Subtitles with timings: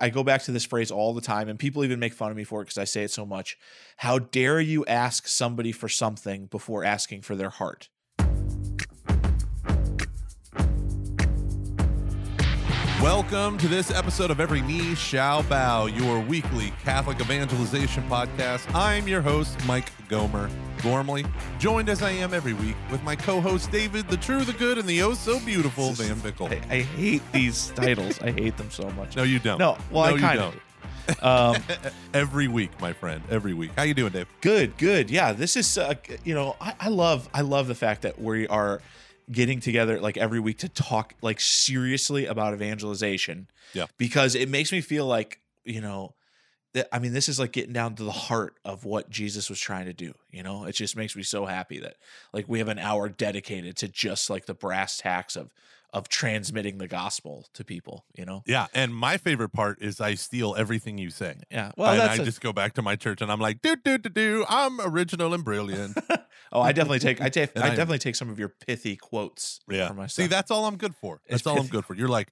[0.00, 2.36] I go back to this phrase all the time, and people even make fun of
[2.36, 3.56] me for it because I say it so much.
[3.98, 7.88] How dare you ask somebody for something before asking for their heart?
[13.04, 18.66] Welcome to this episode of Every Knee Shall Bow, your weekly Catholic evangelization podcast.
[18.74, 20.48] I'm your host, Mike Gomer
[20.82, 21.26] Gormley,
[21.58, 24.78] joined as I am every week with my co host, David, the true, the good,
[24.78, 26.50] and the oh so beautiful VanVickle.
[26.50, 28.22] I, I hate these titles.
[28.22, 29.16] I hate them so much.
[29.16, 29.58] No, you don't.
[29.58, 31.22] No, well, no, I kind of.
[31.22, 31.62] Um,
[32.14, 33.22] every week, my friend.
[33.28, 33.72] Every week.
[33.76, 34.28] How you doing, Dave?
[34.40, 35.10] good, good.
[35.10, 35.92] Yeah, this is, uh,
[36.24, 38.80] you know, I, I love, I love the fact that we are
[39.30, 43.48] getting together like every week to talk like seriously about evangelization.
[43.72, 43.86] Yeah.
[43.98, 46.14] Because it makes me feel like, you know,
[46.74, 49.60] that I mean, this is like getting down to the heart of what Jesus was
[49.60, 50.12] trying to do.
[50.30, 51.96] You know, it just makes me so happy that
[52.32, 55.52] like we have an hour dedicated to just like the brass tacks of
[55.94, 58.42] of transmitting the gospel to people, you know?
[58.46, 61.36] Yeah, and my favorite part is I steal everything you say.
[61.50, 61.70] Yeah.
[61.76, 63.96] Well, and I a- just go back to my church and I'm like, do do
[63.96, 64.44] do do.
[64.48, 65.96] I'm original and brilliant.
[66.52, 69.60] oh, I definitely take I take I I definitely take some of your pithy quotes
[69.68, 69.88] Yeah.
[69.88, 71.20] for my See, that's all I'm good for.
[71.28, 71.94] That's It's all I'm good for.
[71.94, 72.30] You're like,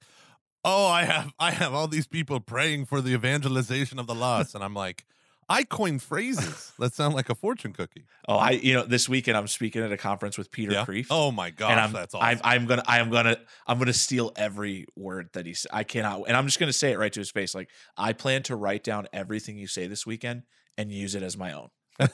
[0.65, 4.55] oh, I have I have all these people praying for the evangelization of the lost,
[4.55, 5.05] and I'm like,
[5.49, 8.05] I coin phrases that sound like a fortune cookie.
[8.27, 10.85] Oh, I you know this weekend I'm speaking at a conference with Peter Yeah.
[10.85, 11.07] Kreeft.
[11.09, 12.27] Oh my gosh, and I'm, that's awesome.
[12.27, 15.71] I'm I'm gonna I'm gonna I'm gonna steal every word that he said.
[15.73, 17.53] I cannot, and I'm just gonna say it right to his face.
[17.55, 20.43] Like I plan to write down everything you say this weekend
[20.77, 21.69] and use it as my own.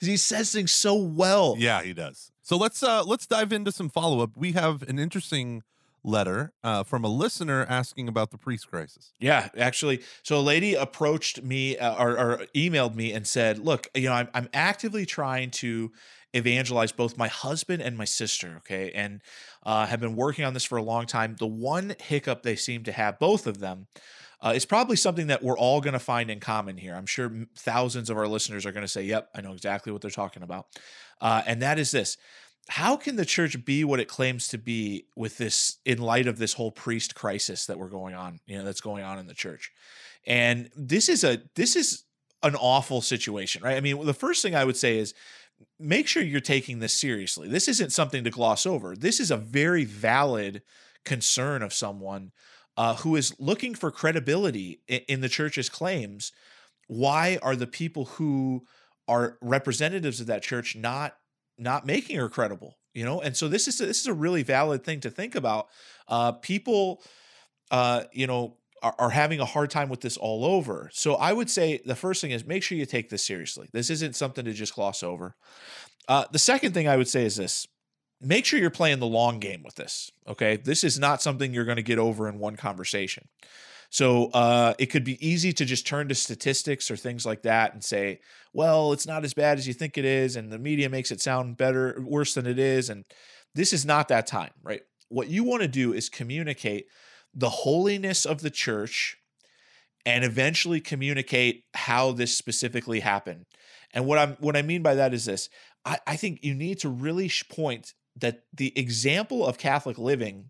[0.00, 1.56] he says things so well.
[1.58, 2.30] yeah, he does.
[2.42, 4.36] So let's uh let's dive into some follow up.
[4.36, 5.62] We have an interesting
[6.04, 9.12] letter uh, from a listener asking about the priest crisis.
[9.20, 10.02] Yeah, actually.
[10.22, 14.14] So a lady approached me uh, or, or emailed me and said, "Look, you know,
[14.14, 15.92] I'm I'm actively trying to
[16.34, 18.54] evangelize both my husband and my sister.
[18.58, 19.20] Okay, and
[19.64, 21.36] uh, have been working on this for a long time.
[21.38, 23.86] The one hiccup they seem to have, both of them."
[24.44, 26.96] Uh, is probably something that we're all going to find in common here.
[26.96, 30.02] I'm sure thousands of our listeners are going to say, Yep, I know exactly what
[30.02, 30.66] they're talking about.
[31.20, 32.18] Uh, and that is this
[32.68, 36.38] how can the church be what it claims to be with this in light of
[36.38, 39.34] this whole priest crisis that we're going on you know that's going on in the
[39.34, 39.72] church?
[40.26, 42.04] And this is a this is
[42.42, 43.76] an awful situation right?
[43.76, 45.14] I mean the first thing i would say is
[45.78, 47.48] make sure you're taking this seriously.
[47.48, 48.96] This isn't something to gloss over.
[48.96, 50.62] This is a very valid
[51.04, 52.32] concern of someone
[52.76, 56.32] uh, who is looking for credibility in, in the church's claims.
[56.86, 58.64] Why are the people who
[59.08, 61.16] are representatives of that church not
[61.62, 63.20] not making her credible you know?
[63.20, 65.68] And so this is this is a really valid thing to think about.
[66.08, 67.02] Uh people
[67.70, 70.90] uh you know are, are having a hard time with this all over.
[70.92, 73.68] So i would say the first thing is make sure you take this seriously.
[73.72, 75.36] This isn't something to just gloss over.
[76.08, 77.66] Uh the second thing i would say is this.
[78.20, 80.56] Make sure you're playing the long game with this okay?
[80.56, 83.28] This is not something you're going to get over in one conversation
[83.92, 87.74] so uh, it could be easy to just turn to statistics or things like that
[87.74, 88.20] and say,
[88.54, 91.20] well, it's not as bad as you think it is, and the media makes it
[91.20, 92.88] sound better, worse than it is.
[92.88, 93.04] And
[93.54, 94.80] this is not that time, right?
[95.10, 96.86] What you want to do is communicate
[97.34, 99.18] the holiness of the church
[100.06, 103.44] and eventually communicate how this specifically happened.
[103.92, 105.50] And what I'm what I mean by that is this.
[105.84, 110.48] I, I think you need to really point that the example of Catholic living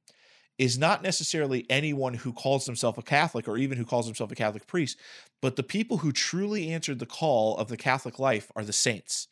[0.58, 4.34] is not necessarily anyone who calls themselves a Catholic or even who calls himself a
[4.34, 4.98] Catholic priest,
[5.40, 9.28] but the people who truly answered the call of the Catholic life are the saints.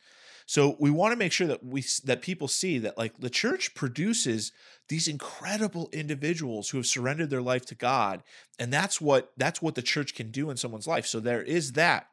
[0.46, 3.72] So we want to make sure that we that people see that like the church
[3.74, 4.50] produces
[4.88, 8.24] these incredible individuals who have surrendered their life to God,
[8.58, 11.06] and that's what that's what the church can do in someone's life.
[11.06, 12.08] So there is that.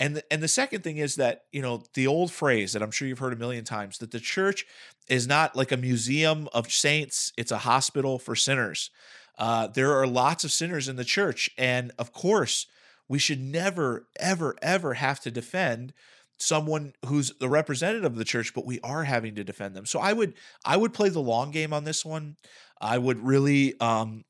[0.00, 2.90] And the, and the second thing is that, you know, the old phrase that I'm
[2.90, 4.64] sure you've heard a million times that the church
[5.08, 8.90] is not like a museum of saints, it's a hospital for sinners.
[9.38, 11.50] Uh, there are lots of sinners in the church.
[11.58, 12.66] And of course,
[13.08, 15.92] we should never, ever, ever have to defend
[16.38, 19.84] someone who's the representative of the church, but we are having to defend them.
[19.84, 20.32] So I would
[20.64, 22.36] I would play the long game on this one.
[22.80, 24.24] I would really um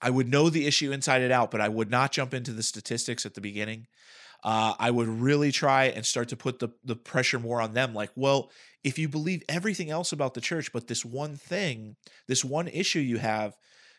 [0.00, 2.62] I would know the issue inside and out, but I would not jump into the
[2.62, 3.86] statistics at the beginning.
[4.44, 7.94] Uh, I would really try and start to put the the pressure more on them.
[7.94, 8.50] Like, well,
[8.84, 11.96] if you believe everything else about the church, but this one thing,
[12.28, 13.56] this one issue you have,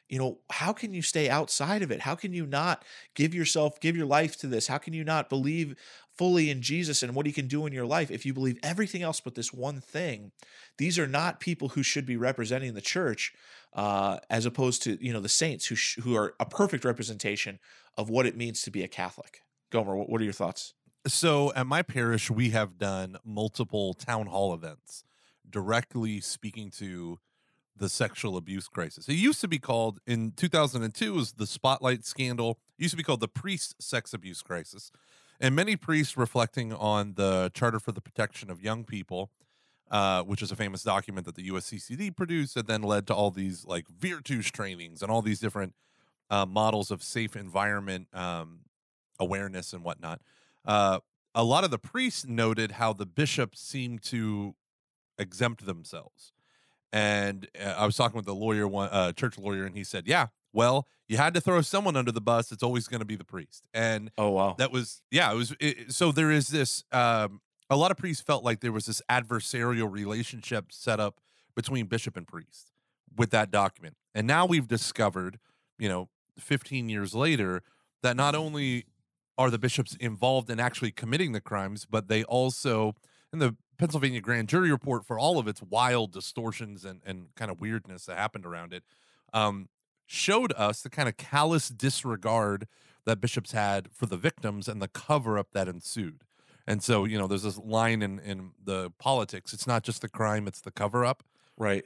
[0.08, 2.02] you know, how can you stay outside of it?
[2.02, 2.84] How can you not
[3.16, 4.68] give yourself, give your life to this?
[4.68, 5.76] How can you not believe
[6.16, 9.02] fully in Jesus and what he can do in your life if you believe everything
[9.02, 10.32] else but this one thing?
[10.78, 13.34] These are not people who should be representing the church,
[13.74, 17.58] uh, as opposed to you know the saints who sh- who are a perfect representation
[17.98, 19.42] of what it means to be a Catholic.
[19.76, 20.74] Gomer, what are your thoughts?
[21.06, 25.04] So at my parish, we have done multiple town hall events
[25.50, 27.20] directly speaking to
[27.76, 29.10] the sexual abuse crisis.
[29.10, 32.58] It used to be called in 2002 was the Spotlight scandal.
[32.80, 34.94] It used to be called the priest sex abuse crisis.
[35.42, 39.30] And many priests reflecting on the Charter for the Protection of Young People,
[39.92, 43.30] uh, which is a famous document that the USCCB produced and then led to all
[43.30, 45.74] these like Virtus trainings and all these different
[46.30, 48.62] uh, models of safe environment um,
[49.20, 50.22] awareness and whatnot.
[50.66, 51.00] Uh,
[51.34, 54.56] a lot of the priests noted how the bishops seemed to
[55.18, 56.34] exempt themselves.
[56.94, 60.08] And uh, I was talking with a lawyer, one uh, church lawyer, and he said,
[60.08, 62.52] "Yeah, well, you had to throw someone under the bus.
[62.52, 64.56] It's always going to be the priest." And Oh wow.
[64.58, 65.56] that was, yeah, it was.
[65.60, 66.84] It, so there is this.
[66.92, 71.20] Um, a lot of priests felt like there was this adversarial relationship set up
[71.56, 72.72] between bishop and priest
[73.18, 73.98] with that document.
[74.14, 75.40] And now we've discovered,
[75.80, 76.10] you know,
[76.40, 77.64] 15 years later,
[78.04, 78.86] that not only
[79.38, 82.96] are the bishops involved in actually committing the crimes, but they also,
[83.34, 87.52] in the Pennsylvania grand jury report, for all of its wild distortions and, and kind
[87.52, 88.84] of weirdness that happened around it,
[89.34, 89.68] um,
[90.06, 92.68] showed us the kind of callous disregard
[93.06, 96.22] that bishops had for the victims and the cover up that ensued.
[96.68, 100.10] And so, you know, there's this line in, in the politics it's not just the
[100.10, 101.24] crime, it's the cover up
[101.58, 101.86] Right.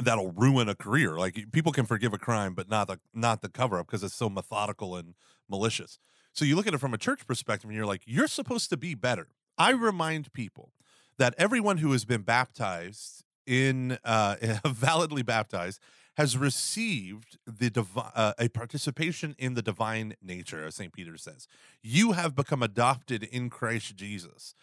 [0.00, 1.18] that'll ruin a career.
[1.18, 4.14] Like people can forgive a crime, but not the not the cover up because it's
[4.14, 5.14] so methodical and
[5.48, 5.98] malicious.
[6.32, 8.76] So you look at it from a church perspective, and you're like, you're supposed to
[8.76, 9.28] be better.
[9.56, 10.72] I remind people
[11.18, 14.36] that everyone who has been baptized in uh,
[14.66, 15.80] validly baptized
[16.16, 20.92] has received the divi- uh, a participation in the divine nature, as St.
[20.92, 21.46] Peter says.
[21.82, 24.54] You have become adopted in Christ Jesus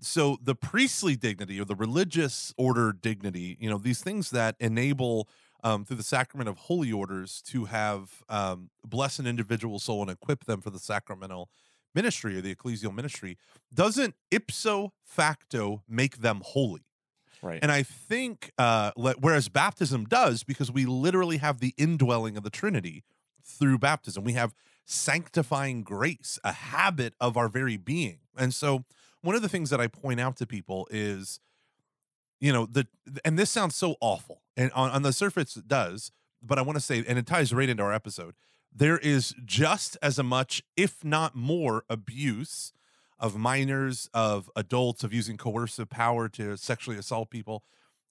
[0.00, 5.28] so the priestly dignity or the religious order dignity you know these things that enable
[5.64, 10.10] um, through the sacrament of holy orders to have um, bless an individual soul and
[10.10, 11.50] equip them for the sacramental
[11.94, 13.36] ministry or the ecclesial ministry
[13.72, 16.82] doesn't ipso facto make them holy.
[17.40, 17.60] Right.
[17.62, 22.50] and i think uh, whereas baptism does because we literally have the indwelling of the
[22.50, 23.04] trinity
[23.48, 24.24] through baptism.
[24.24, 24.54] We have
[24.84, 28.20] sanctifying grace a habit of our very being.
[28.36, 28.84] And so
[29.22, 31.40] one of the things that I point out to people is,
[32.40, 32.86] you know, the
[33.24, 36.12] and this sounds so awful, and on, on the surface it does,
[36.42, 38.34] but I want to say, and it ties right into our episode.
[38.74, 42.72] There is just as much, if not more, abuse
[43.18, 47.64] of minors, of adults, of using coercive power to sexually assault people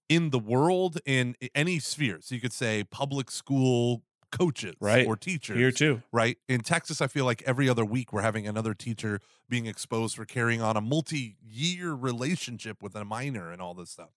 [0.09, 2.19] in the world in any sphere.
[2.21, 5.05] So you could say public school coaches Right.
[5.07, 6.01] or teachers Here too.
[6.11, 6.37] right?
[6.47, 9.19] In Texas, I feel like every other week we're having another teacher
[9.49, 13.91] being exposed for carrying on a multi year relationship with a minor and all this
[13.91, 14.09] stuff.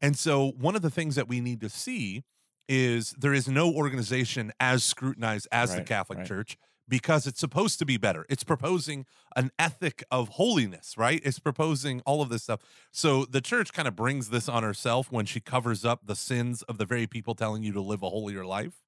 [0.00, 2.24] And so, one of the things that we need to see
[2.68, 6.26] is there is no organization as scrutinized as the Catholic right.
[6.26, 6.56] Church
[6.88, 8.26] because it's supposed to be better.
[8.28, 9.06] It's proposing
[9.36, 11.20] an ethic of holiness, right?
[11.24, 12.60] It's proposing all of this stuff.
[12.90, 16.62] So the church kind of brings this on herself when she covers up the sins
[16.62, 18.82] of the very people telling you to live a holier life.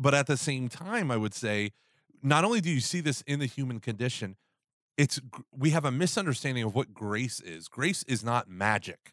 [0.00, 1.72] But at the same time, I would say,
[2.22, 4.36] not only do you see this in the human condition,
[4.96, 5.20] it's
[5.56, 7.68] we have a misunderstanding of what grace is.
[7.68, 9.12] Grace is not magic.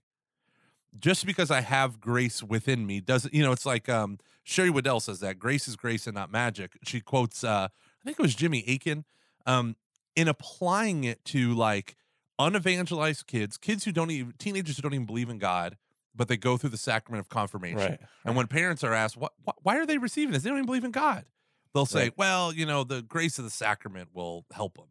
[0.98, 5.01] Just because I have grace within me doesn't, you know, it's like um, Sherry Weddell
[5.01, 6.78] says that grace is grace and not magic.
[6.84, 9.04] She quotes, uh, I think it was Jimmy Akin,
[9.45, 9.75] um,
[10.16, 11.98] in applying it to like
[12.39, 15.78] unevangelized kids, kids who don't even, teenagers who don't even believe in God,
[16.17, 17.77] but they go through the sacrament of confirmation.
[17.77, 17.99] Right.
[18.25, 20.43] And when parents are asked, what, wh- why are they receiving this?
[20.43, 21.25] They don't even believe in God.
[21.73, 22.17] They'll say, Right.
[22.17, 24.87] well, you know, the grace of the sacrament will help them.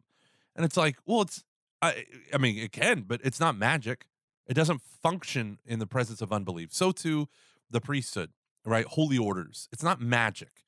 [0.55, 1.43] And it's like, well, it's,
[1.81, 4.07] I, I mean, it can, but it's not magic.
[4.47, 6.73] It doesn't function in the presence of unbelief.
[6.73, 7.27] So too,
[7.69, 8.31] the priesthood,
[8.65, 8.85] right?
[8.85, 9.67] Holy orders.
[9.71, 10.63] It's not magic.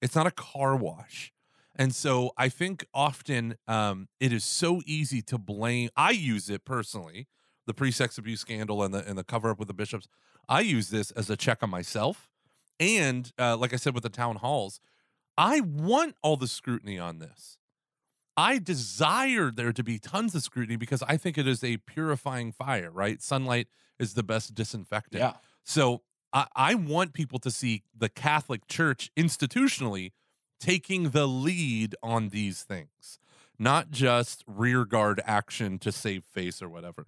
[0.00, 1.32] It's not a car wash.
[1.76, 5.90] And so I think often um, it is so easy to blame.
[5.96, 7.28] I use it personally,
[7.68, 10.08] the pre-sex abuse scandal and the and the cover up with the bishops.
[10.48, 12.28] I use this as a check on myself,
[12.80, 14.80] and uh, like I said with the town halls,
[15.36, 17.58] I want all the scrutiny on this.
[18.36, 22.50] I desire there to be tons of scrutiny because I think it is a purifying
[22.50, 22.90] fire.
[22.90, 25.20] Right, sunlight is the best disinfectant.
[25.20, 25.34] Yeah.
[25.64, 30.12] So I, I want people to see the Catholic Church institutionally
[30.58, 33.18] taking the lead on these things,
[33.58, 37.06] not just rear guard action to save face or whatever.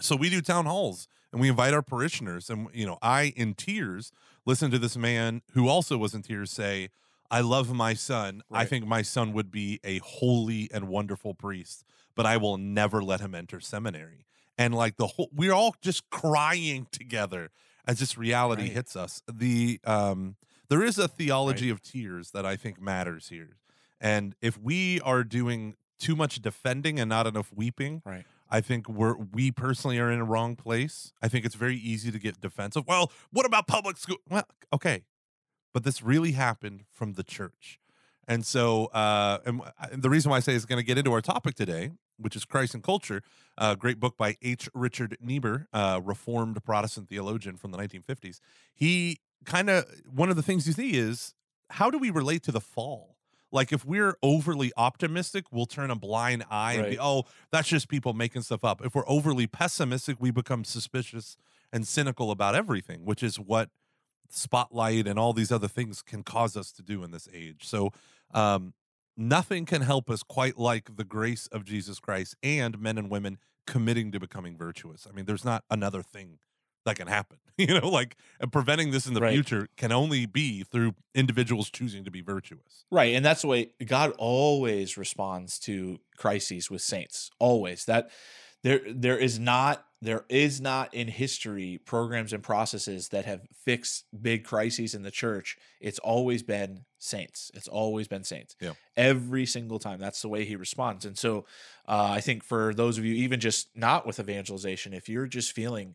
[0.00, 2.50] So we do town halls and we invite our parishioners.
[2.50, 4.12] And, you know, I, in tears,
[4.44, 6.90] listen to this man who also was in tears say,
[7.30, 8.42] I love my son.
[8.50, 11.84] I think my son would be a holy and wonderful priest,
[12.14, 14.26] but I will never let him enter seminary.
[14.56, 17.50] And like the whole, we're all just crying together
[17.86, 18.72] as this reality Right.
[18.72, 19.22] hits us.
[19.32, 20.36] The, um,
[20.68, 23.56] there is a theology of tears that I think matters here.
[24.00, 28.26] And if we are doing too much defending and not enough weeping, Right.
[28.54, 31.12] I think we're we personally are in a wrong place.
[31.20, 32.84] I think it's very easy to get defensive.
[32.86, 34.18] Well, what about public school?
[34.30, 35.02] Well, okay,
[35.72, 37.80] but this really happened from the church,
[38.28, 39.60] and so uh, and
[39.92, 42.44] the reason why I say is going to get into our topic today, which is
[42.44, 43.22] Christ and culture.
[43.58, 44.68] A great book by H.
[44.72, 48.38] Richard Niebuhr, uh, Reformed Protestant theologian from the 1950s.
[48.72, 51.34] He kind of one of the things you see is
[51.70, 53.13] how do we relate to the fall?
[53.52, 57.88] Like if we're overly optimistic, we'll turn a blind eye and be, oh, that's just
[57.88, 58.84] people making stuff up.
[58.84, 61.36] If we're overly pessimistic, we become suspicious
[61.72, 63.70] and cynical about everything, which is what
[64.28, 67.66] spotlight and all these other things can cause us to do in this age.
[67.66, 67.92] So,
[68.32, 68.74] um,
[69.16, 73.38] nothing can help us quite like the grace of Jesus Christ and men and women
[73.66, 75.06] committing to becoming virtuous.
[75.08, 76.38] I mean, there's not another thing
[76.84, 77.38] that can happen.
[77.56, 79.32] You know, like and preventing this in the Right.
[79.32, 82.84] future can only be through individuals choosing to be virtuous.
[82.90, 87.30] Right, and that's the way God always responds to crises with saints.
[87.38, 87.84] Always.
[87.84, 88.10] That
[88.64, 94.06] there there is not there is not in history programs and processes that have fixed
[94.20, 95.56] big crises in the church.
[95.80, 97.52] It's always been saints.
[97.54, 98.56] It's always been saints.
[98.60, 98.72] Yeah.
[98.96, 100.00] Every single time.
[100.00, 101.04] That's the way he responds.
[101.04, 101.44] And so
[101.86, 105.52] uh, I think for those of you even just not with evangelization, if you're just
[105.52, 105.94] feeling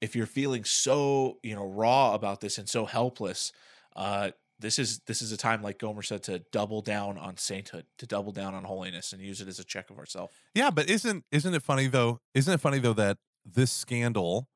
[0.00, 3.52] if you're feeling so, you know, raw about this and so helpless,
[3.96, 7.86] uh this is this is a time like Gomer said to double down on sainthood,
[7.98, 10.32] to double down on holiness and use it as a check of ourselves.
[10.54, 12.20] Yeah, but isn't isn't it funny though?
[12.34, 14.48] Isn't it funny though that this scandal,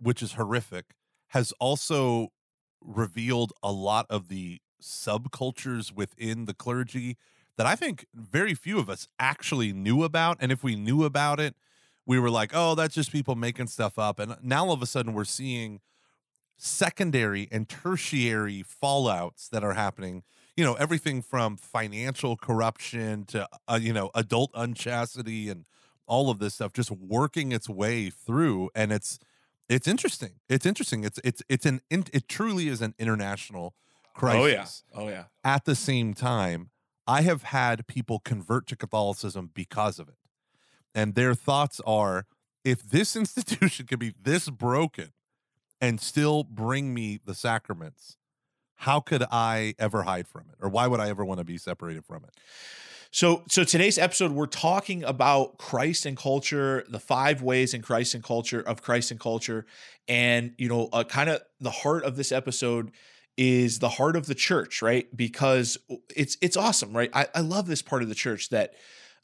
[0.00, 0.94] which is horrific,
[1.28, 2.28] has also
[2.80, 7.16] revealed a lot of the subcultures within the clergy
[7.56, 10.38] that I think very few of us actually knew about.
[10.40, 11.54] And if we knew about it,
[12.06, 14.18] we were like, oh, that's just people making stuff up.
[14.18, 15.80] And now all of a sudden we're seeing
[16.56, 20.22] secondary and tertiary fallouts that are happening
[20.56, 25.64] you know everything from financial corruption to uh, you know adult unchastity and
[26.06, 29.18] all of this stuff just working its way through and it's
[29.68, 33.74] it's interesting it's interesting it's it's it's an in- it truly is an international
[34.14, 35.04] crisis Oh yeah.
[35.06, 35.24] Oh yeah.
[35.42, 36.70] at the same time,
[37.06, 40.14] I have had people convert to Catholicism because of it.
[40.94, 42.26] And their thoughts are
[42.64, 45.12] if this institution can be this broken
[45.80, 48.16] and still bring me the sacraments,
[48.76, 50.56] how could I ever hide from it?
[50.60, 52.30] Or why would I ever want to be separated from it?
[53.14, 58.14] So, so today's episode, we're talking about Christ and culture, the five ways in Christ
[58.14, 59.66] and culture of Christ and culture,
[60.08, 62.90] and you know, uh, kind of the heart of this episode
[63.36, 65.14] is the heart of the church, right?
[65.14, 65.76] Because
[66.16, 67.10] it's it's awesome, right?
[67.12, 68.72] I, I love this part of the church that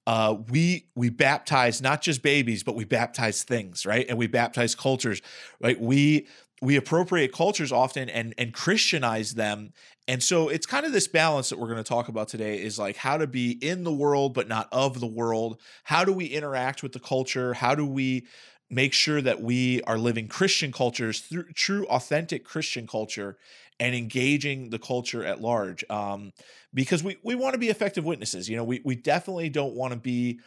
[0.09, 4.07] uh, we we baptize not just babies, but we baptize things, right?
[4.09, 5.21] And we baptize cultures,
[5.61, 5.79] right?
[5.79, 6.27] We
[6.63, 9.73] we appropriate cultures often and and Christianize them
[10.09, 12.79] and so it's kind of this balance that we're going to talk about today is
[12.79, 15.61] like how to be in the world but not of the world.
[15.85, 17.53] How do we interact with the culture?
[17.53, 18.27] How do we
[18.71, 23.37] make sure that we are living Christian cultures through true authentic Christian culture
[23.79, 25.85] and engaging the culture at large?
[25.91, 26.33] Um,
[26.75, 28.49] because we we want to be effective witnesses.
[28.49, 30.41] You know, we we definitely don't want to be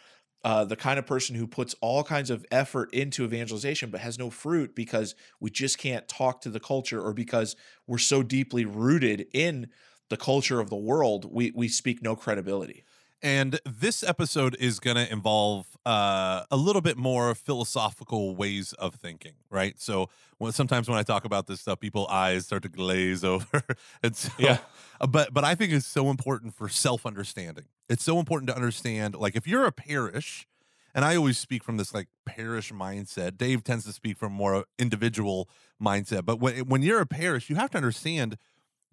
[0.43, 4.17] uh, the kind of person who puts all kinds of effort into evangelization but has
[4.17, 8.65] no fruit because we just can't talk to the culture or because we're so deeply
[8.65, 9.67] rooted in
[10.09, 12.83] the culture of the world we we speak no credibility
[13.23, 18.95] And this episode is going to involve uh, a little bit more philosophical ways of
[18.95, 19.79] thinking, right?
[19.79, 20.09] So
[20.39, 23.63] when, sometimes when I talk about this stuff, people eyes start to glaze over.
[24.01, 24.57] and so, Yeah.
[24.99, 27.65] uh, but but I think it's so important for self understanding.
[27.89, 30.47] It's so important to understand, like if you're a parish,
[30.95, 33.37] and I always speak from this like parish mindset.
[33.37, 35.47] Dave tends to speak from more individual
[35.81, 38.37] mindset, but when when you're a parish, you have to understand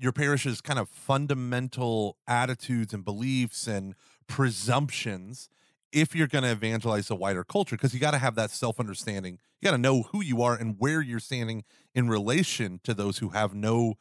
[0.00, 3.94] your parish's kind of fundamental attitudes and beliefs and
[4.28, 5.49] presumptions
[5.92, 9.38] if you're going to evangelize a wider culture because you got to have that self-understanding.
[9.61, 13.18] You got to know who you are and where you're standing in relation to those
[13.18, 13.94] who have no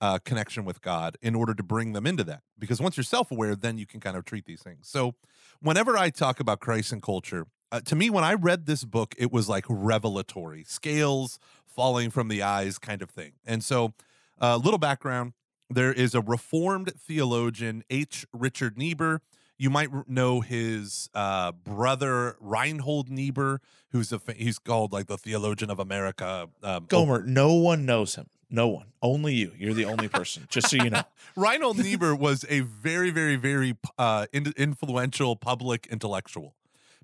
[0.00, 3.54] uh, connection with god in order to bring them into that because once you're self-aware
[3.54, 4.88] then you can kind of treat these things.
[4.88, 5.14] So
[5.60, 9.14] whenever i talk about christ and culture uh, to me when i read this book
[9.16, 13.32] it was like revelatory scales falling from the eyes kind of thing.
[13.46, 13.94] And so
[14.40, 15.34] a little background
[15.70, 18.26] there is a reformed theologian h.
[18.32, 19.22] Richard niebuhr
[19.58, 25.18] you might know his uh, brother reinhold niebuhr who's a fa- he's called like the
[25.18, 29.84] theologian of america um, gomer no one knows him no one only you you're the
[29.84, 31.02] only person just so you know
[31.36, 36.54] Reinhold Niebuhr was a very, very, very uh, in- influential public intellectual.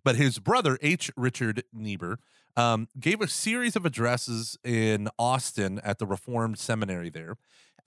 [0.04, 1.10] But his brother, H.
[1.16, 2.18] Richard Niebuhr,
[2.56, 7.36] um, gave a series of addresses in Austin at the Reformed Seminary there,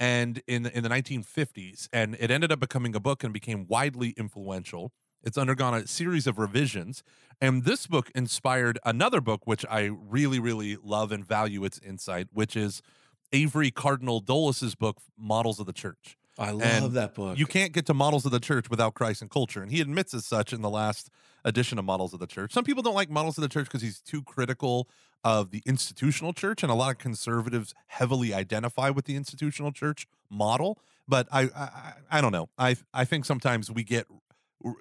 [0.01, 4.09] and in in the 1950s, and it ended up becoming a book and became widely
[4.17, 4.91] influential.
[5.23, 7.03] It's undergone a series of revisions.
[7.39, 12.29] And this book inspired another book, which I really, really love and value its insight,
[12.33, 12.81] which is
[13.31, 16.17] Avery Cardinal Dulles's book, Models of the Church.
[16.39, 17.37] I love And that book.
[17.37, 19.61] You can't get to Models of the Church without Christ and culture.
[19.61, 21.11] And he admits as such in the last
[21.45, 22.51] edition of Models of the Church.
[22.51, 24.89] Some people don't like Models of the Church because he's too critical
[25.23, 30.07] of the institutional church, and a lot of conservatives heavily identify with the institutional church
[30.29, 30.79] model.
[31.07, 32.49] But I, I, I don't know.
[32.57, 34.07] I, I think sometimes we get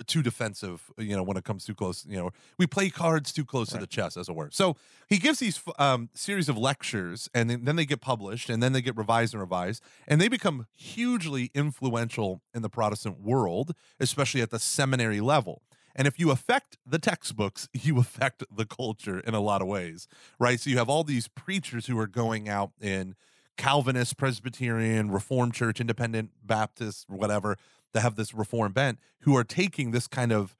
[0.06, 2.04] too defensive, you know, when it comes too close.
[2.06, 4.50] You know, we play cards too close to the chest, as it were.
[4.52, 4.76] So
[5.08, 8.72] he gives these um, series of lectures, and then, then they get published, and then
[8.72, 14.42] they get revised and revised, and they become hugely influential in the Protestant world, especially
[14.42, 15.62] at the seminary level.
[15.94, 20.08] And if you affect the textbooks, you affect the culture in a lot of ways,
[20.38, 20.60] right?
[20.60, 23.14] So you have all these preachers who are going out in
[23.56, 27.56] Calvinist, Presbyterian, Reformed Church, Independent Baptist, whatever,
[27.92, 30.56] that have this Reform bent, who are taking this kind of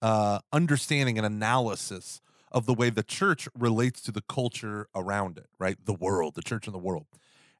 [0.00, 5.46] uh, understanding and analysis of the way the church relates to the culture around it,
[5.58, 5.76] right?
[5.84, 7.06] The world, the church in the world.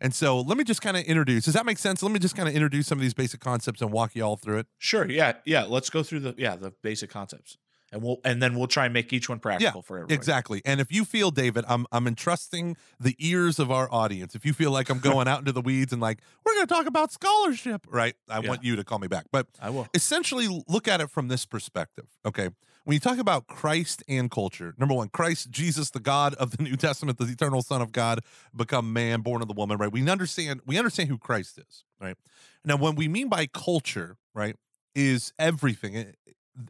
[0.02, 1.44] And so let me just kind of introduce.
[1.47, 2.02] Does that make sense?
[2.02, 4.37] Let me just kind of introduce some of these basic concepts and walk you all
[4.37, 4.66] through it.
[4.78, 5.09] Sure.
[5.11, 5.35] Yeah.
[5.47, 5.62] Yeah.
[5.64, 7.56] Let's go through the yeah the basic concepts,
[7.92, 10.14] and we'll and then we'll try and make each one practical for everybody.
[10.14, 10.61] Exactly.
[10.64, 14.35] And if you feel, David, I'm I'm entrusting the ears of our audience.
[14.35, 16.75] If you feel like I'm going out into the weeds and like we're going to
[16.75, 18.14] talk about scholarship, right?
[18.28, 18.49] I Yeah.
[18.49, 19.26] want you to call me back.
[19.30, 19.87] But I will.
[19.94, 22.06] essentially look at it from this perspective.
[22.26, 22.50] Okay.
[22.84, 26.62] When you talk about Christ and culture, number one, Christ, Jesus, the God of the
[26.64, 28.20] New Testament, the eternal Son of God,
[28.54, 29.92] become man, born of the woman, right?
[29.92, 32.16] We understand we understand who Christ is, right?
[32.64, 34.56] Now, when we mean by culture, right,
[34.96, 36.04] is everything, eh,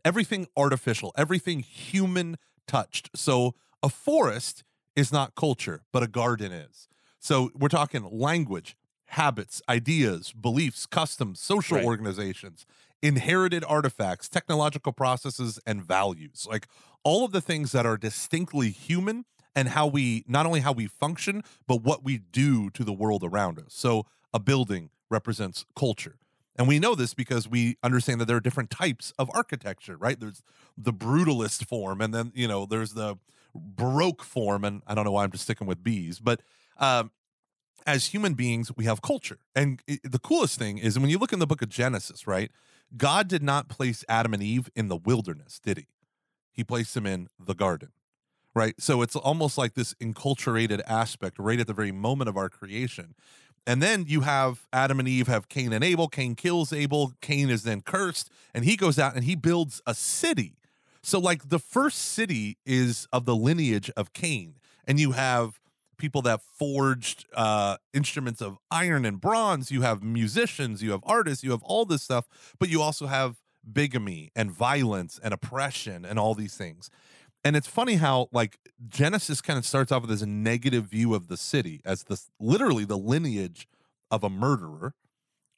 [0.04, 3.10] everything artificial, everything human touched.
[3.16, 4.64] So a forest
[4.94, 6.88] is not culture, but a garden is.
[7.20, 8.76] So we're talking language,
[9.06, 11.86] habits, ideas, beliefs, customs, social Right.
[11.86, 12.66] organizations,
[13.02, 16.46] inherited artifacts, technological processes, and values.
[16.48, 16.68] Like
[17.02, 20.86] all of the things that are distinctly human and how we not only how we
[20.86, 23.66] function, but what we do to the world around us.
[23.68, 26.16] So a building represents culture.
[26.56, 30.18] And we know this because we understand that there are different types of architecture, right?
[30.18, 30.42] There's
[30.76, 33.16] the brutalist form, and then, you know, there's the
[33.54, 34.64] Baroque form.
[34.64, 36.42] And I don't know why I'm just sticking with bees, but
[36.78, 37.10] um,
[37.86, 39.38] as human beings, we have culture.
[39.54, 42.50] And i the coolest thing is when you look in the book of Genesis, right?
[42.96, 45.86] God did not place Adam and Eve in the wilderness, did he?
[46.52, 47.90] He placed them in the garden,
[48.54, 48.74] right?
[48.78, 53.14] So it's almost like this enculturated aspect right at the very moment of our creation.
[53.66, 56.08] And then you have Adam and Eve have Cain and Abel.
[56.08, 57.12] Cain kills Abel.
[57.20, 60.56] Cain is then cursed, and he goes out and he builds a city.
[61.02, 64.54] So, like, the first city is of the lineage of Cain,
[64.86, 65.60] and you have
[66.02, 69.70] people that forged uh, instruments of iron and bronze.
[69.70, 72.26] You have musicians, you have artists, you have all this stuff,
[72.58, 73.36] but you also have
[73.72, 76.90] bigamy and violence and oppression and all these things.
[77.44, 81.28] And it's funny how like Genesis kind of starts off with this negative view of
[81.28, 83.68] the city as the literally the lineage
[84.10, 84.94] of a murderer.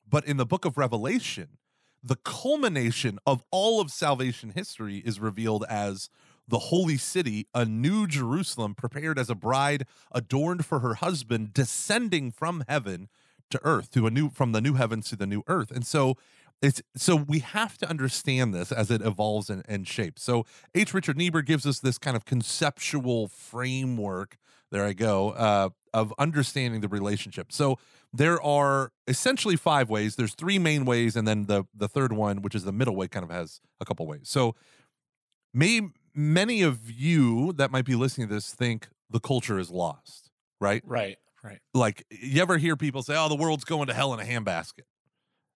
[0.07, 1.57] But in the book of Revelation,
[2.03, 6.11] the culmination of all of salvation history is revealed as
[6.47, 12.31] the holy city, a new Jerusalem prepared as a bride adorned for her husband, descending
[12.31, 13.09] from heaven
[13.51, 15.71] to earth, to a new from the new heavens to the new earth.
[15.71, 16.17] And so
[16.63, 20.23] it's so we have to understand this as it evolves and, and shapes.
[20.23, 20.95] So H.
[20.95, 24.37] Richard Niebuhr gives us this kind of conceptual framework.
[24.71, 25.31] There I go.
[25.31, 27.53] Uh, of understanding the relationship.
[27.53, 27.79] So
[28.13, 30.17] there are essentially five ways.
[30.17, 33.09] There's three main ways, and then the the third one, which is the middle way,
[33.09, 34.23] kind of has a couple ways.
[34.25, 34.57] So
[35.53, 35.83] may
[36.15, 40.83] many of you that might be listening to this think the culture is lost, right?
[40.87, 41.19] Right.
[41.43, 41.61] Right.
[41.75, 44.85] like you ever hear people say, "Oh, the world's going to hell in a handbasket."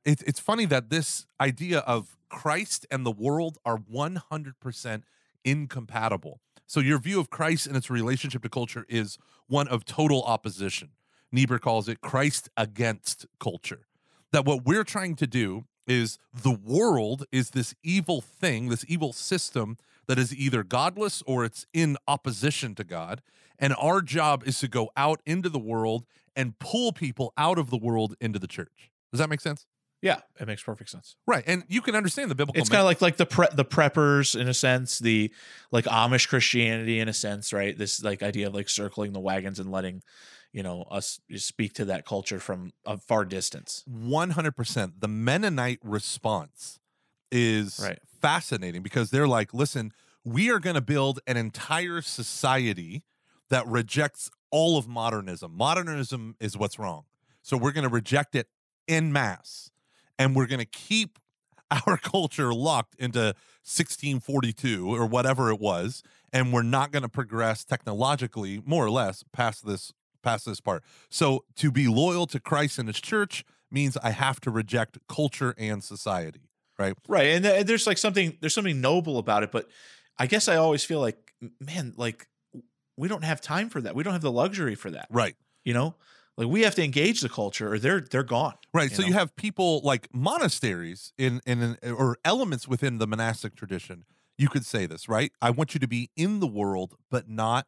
[0.04, 5.04] It's it's funny that this idea of Christ and the world are one hundred percent
[5.46, 6.42] incompatible.
[6.66, 9.16] So your view of Christ and its relationship to culture is
[9.46, 10.90] one of total opposition.
[11.32, 13.86] Niebuhr calls it Christ against culture.
[14.32, 19.14] That what we're trying to do is the world is this evil thing, this evil
[19.14, 23.22] system that is either godless or it's in opposition to God.
[23.58, 27.70] And our job is to go out into the world and pull people out of
[27.70, 28.90] the world into the church.
[29.12, 29.66] Does that make sense?
[30.00, 31.16] Yeah, it makes perfect sense.
[31.26, 31.42] Right.
[31.46, 34.40] And you can understand the biblical It's kind of like like the pre- the preppers
[34.40, 35.32] in a sense, the
[35.72, 37.76] like Amish Christianity in a sense, right?
[37.76, 40.02] This like idea of like circling the wagons and letting
[40.52, 43.82] you know us speak to that culture from a far distance.
[43.90, 44.92] 100%.
[45.00, 46.78] The Mennonite response
[47.32, 47.98] is Right.
[48.20, 49.92] Fascinating because they're like, listen,
[50.24, 53.02] we are going to build an entire society
[53.50, 55.56] that rejects all of modernism.
[55.56, 57.04] Modernism is what's wrong.
[57.42, 58.48] So we're going to reject it
[58.86, 59.70] en masse
[60.18, 61.18] and we're going to keep
[61.86, 66.02] our culture locked into 1642 or whatever it was,
[66.32, 70.82] and we're not going to progress technologically, more or less, past this past this part.
[71.10, 75.54] So to be loyal to Christ and His church means I have to reject culture
[75.58, 76.47] and society,
[76.78, 76.94] right?
[77.08, 79.68] Right, and, th- there's like something there's something noble about it, but
[80.18, 82.28] I guess I always feel like, man, like
[82.96, 83.94] we don't have time for that.
[83.94, 85.06] We don't have the luxury for that.
[85.10, 85.36] Right.
[85.64, 85.94] You know,
[86.36, 88.54] like we have to engage the culture, or they're they're gone.
[88.74, 88.90] Right.
[88.90, 89.08] you so know?
[89.08, 94.04] you have people like monasteries in in an, or elements within the monastic tradition.
[94.36, 95.32] You could say this, right?
[95.42, 97.66] I want you to be in the world, but not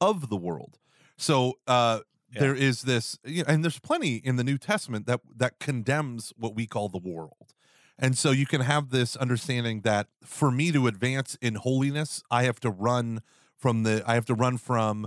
[0.00, 0.78] of the world.
[1.16, 2.00] So uh,
[2.32, 2.40] Yeah.
[2.40, 6.32] there is this, you know, and there's plenty in the New Testament that that condemns
[6.36, 7.51] what we call the world.
[7.98, 12.44] And so you can have this understanding that for me to advance in holiness, I
[12.44, 13.20] have to run
[13.56, 15.06] from the I have to run from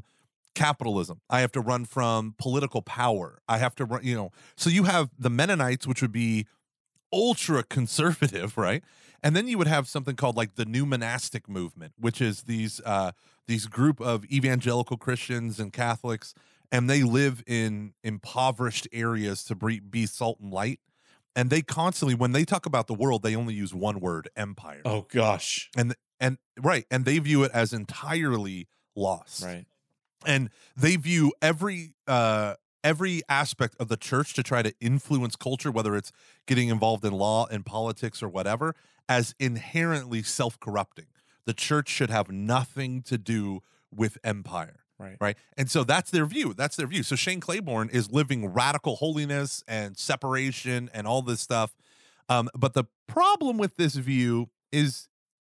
[0.54, 1.19] capitalism.
[1.30, 3.39] I have to run from political power.
[3.48, 4.32] I have to run, you know.
[4.56, 6.48] So you have the Mennonites, which would be
[7.12, 8.84] ultra conservative, right?
[9.21, 12.82] And then you would have something called like the new monastic movement, which is these
[12.86, 13.12] uh
[13.48, 16.34] these group of evangelical Christians and Catholics,
[16.71, 20.80] and they live in impoverished areas to be, salt and light.
[21.36, 24.82] And they constantly, when they talk about the world, they only use one word: empire.
[24.86, 29.43] oh gosh, And and right, and they view it as entirely lost.
[29.43, 29.65] Right,
[30.26, 35.71] and they view every uh every aspect of the church to try to influence culture
[35.71, 36.12] whether it's
[36.45, 38.76] getting involved in law and politics or whatever
[39.10, 41.08] as inherently self-corrupting.
[41.48, 45.38] The church should have nothing to do with empire right, right?
[45.58, 47.03] And so that's their view that's their view.
[47.03, 51.75] So shane claiborne is living radical holiness and separation and all this stuff.
[52.29, 55.08] Um, but the problem with this view is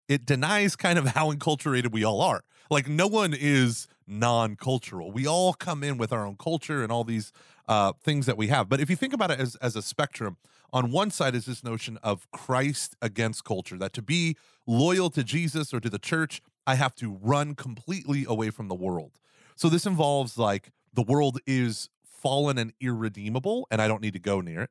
[0.08, 2.44] it denies kind of how enculturated we all are.
[2.70, 5.12] Like no one is non-cultural.
[5.12, 7.32] We all come in with our own culture and all these
[7.68, 8.70] uh, things that we have.
[8.70, 10.38] But if you think about it as, as a spectrum
[10.72, 15.24] on one side is this notion of christ against culture that to be loyal to
[15.24, 19.12] jesus or to the church i have to run completely away from the world
[19.58, 24.20] so this involves like the world is fallen and irredeemable and i don't need to
[24.20, 24.70] go near it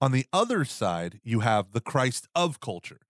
[0.00, 3.00] on the other side you have the christ of culture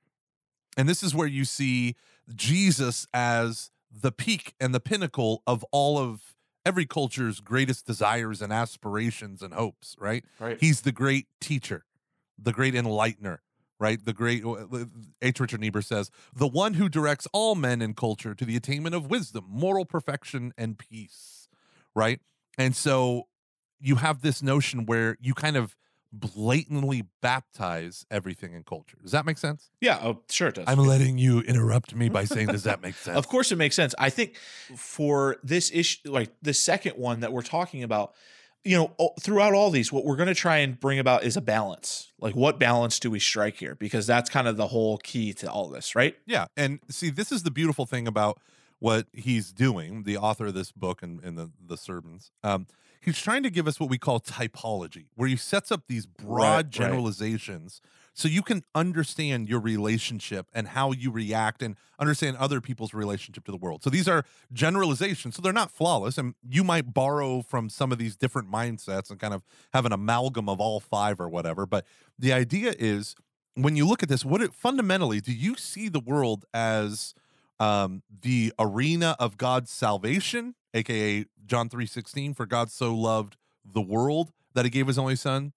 [0.79, 1.97] and this is where you see
[2.35, 8.53] Jesus as the peak and the pinnacle of all of every culture's greatest desires and
[8.53, 10.25] aspirations and hopes, right?
[10.39, 10.57] right.
[10.61, 11.85] He's the great teacher,
[12.39, 13.39] the great enlightener,
[13.81, 14.05] right?
[14.05, 14.85] The great uh, uh,
[15.23, 15.41] H.
[15.41, 19.11] Richard Niebuhr says, the one who directs all men in culture to the attainment of
[19.11, 21.49] wisdom, moral perfection, and peace,
[21.95, 22.21] right?
[22.57, 23.29] And so
[23.81, 25.77] you have this notion where you kind of
[26.13, 28.97] blatantly baptize everything in culture.
[29.03, 29.71] Does that make sense?
[29.81, 30.65] yeah, oh sure it does.
[30.67, 33.17] I'm letting you interrupt me by saying, does that make sense?
[33.17, 33.95] Of course, it makes sense.
[33.99, 34.37] I think
[34.75, 38.15] for this issue, like the second one that we're talking about,
[38.65, 41.41] you know, throughout all these, what we're going to try and bring about is a
[41.41, 42.13] balance.
[42.21, 43.75] Like, what balance do we strike here?
[43.75, 46.17] Because that's kind of the whole key to all this, right?
[46.27, 48.41] Yeah, and see, this is the beautiful thing about
[48.79, 50.03] what he's doing.
[50.05, 52.67] The author of this book and, and the the sermons, um,
[53.01, 56.67] he's trying to give us what we call typology, where he sets up these broad
[56.67, 56.73] Right,
[57.17, 57.93] right.
[58.19, 63.45] So you can understand your relationship and how you react and understand other people's relationship
[63.45, 63.85] to the world.
[63.85, 67.99] So these are generalizations, so they're not flawless, and you might borrow from some of
[67.99, 71.65] these different mindsets and kind of have an amalgam of all five or whatever.
[71.65, 71.87] But
[72.19, 73.15] the idea is
[73.55, 77.15] when you look at this, what it fundamentally do you see the world as
[77.61, 83.81] um, the arena of God's salvation, aka John three sixteen, for God so loved the
[83.81, 85.53] world that He gave His only Son,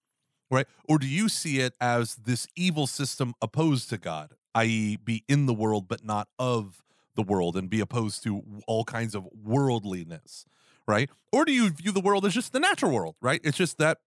[0.52, 0.66] right?
[0.88, 5.46] Or do you see it as this evil system opposed to God, i.e., be in
[5.46, 6.84] the world but not of
[7.16, 10.44] the world, and be opposed to all kinds of worldliness,
[10.86, 11.10] right?
[11.32, 13.40] Or do you view the world as just the natural world, right?
[13.42, 13.98] It's just that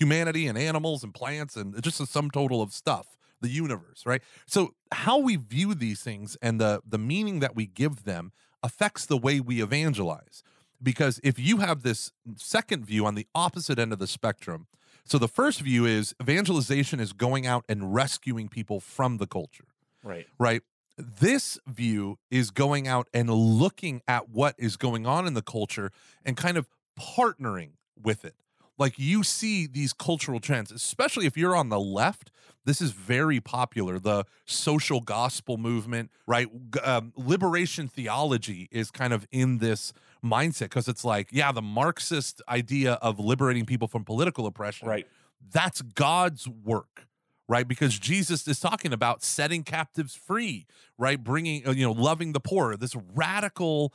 [0.00, 4.22] humanity and animals and plants and just a sum total of stuff the universe right
[4.46, 8.32] so how we view these things and the the meaning that we give them
[8.62, 10.42] affects the way we evangelize
[10.82, 14.66] because if you have this second view on the opposite end of the spectrum
[15.10, 19.64] so the first view is evangelization is going out and rescuing people from the culture
[20.04, 20.26] Right.
[20.38, 20.62] right?
[20.96, 25.90] This view is going out and looking at what is going on in the culture
[26.24, 26.68] and kind of
[26.98, 28.34] partnering with it.
[28.80, 32.32] Like you see these cultural trends, especially if you're on the left.
[32.64, 33.98] This is very popular.
[33.98, 36.48] The social gospel movement, right?
[36.82, 39.92] Um, liberation theology is kind of in this
[40.24, 45.06] mindset because it's like, yeah, the Marxist idea of liberating people from political oppression Right.
[45.52, 47.06] that's God's work,
[47.48, 47.68] right?
[47.68, 50.66] Because Jesus is talking about setting captives free,
[50.98, 51.22] right?
[51.22, 53.92] Bringing, uh, you know, loving the poor, this radical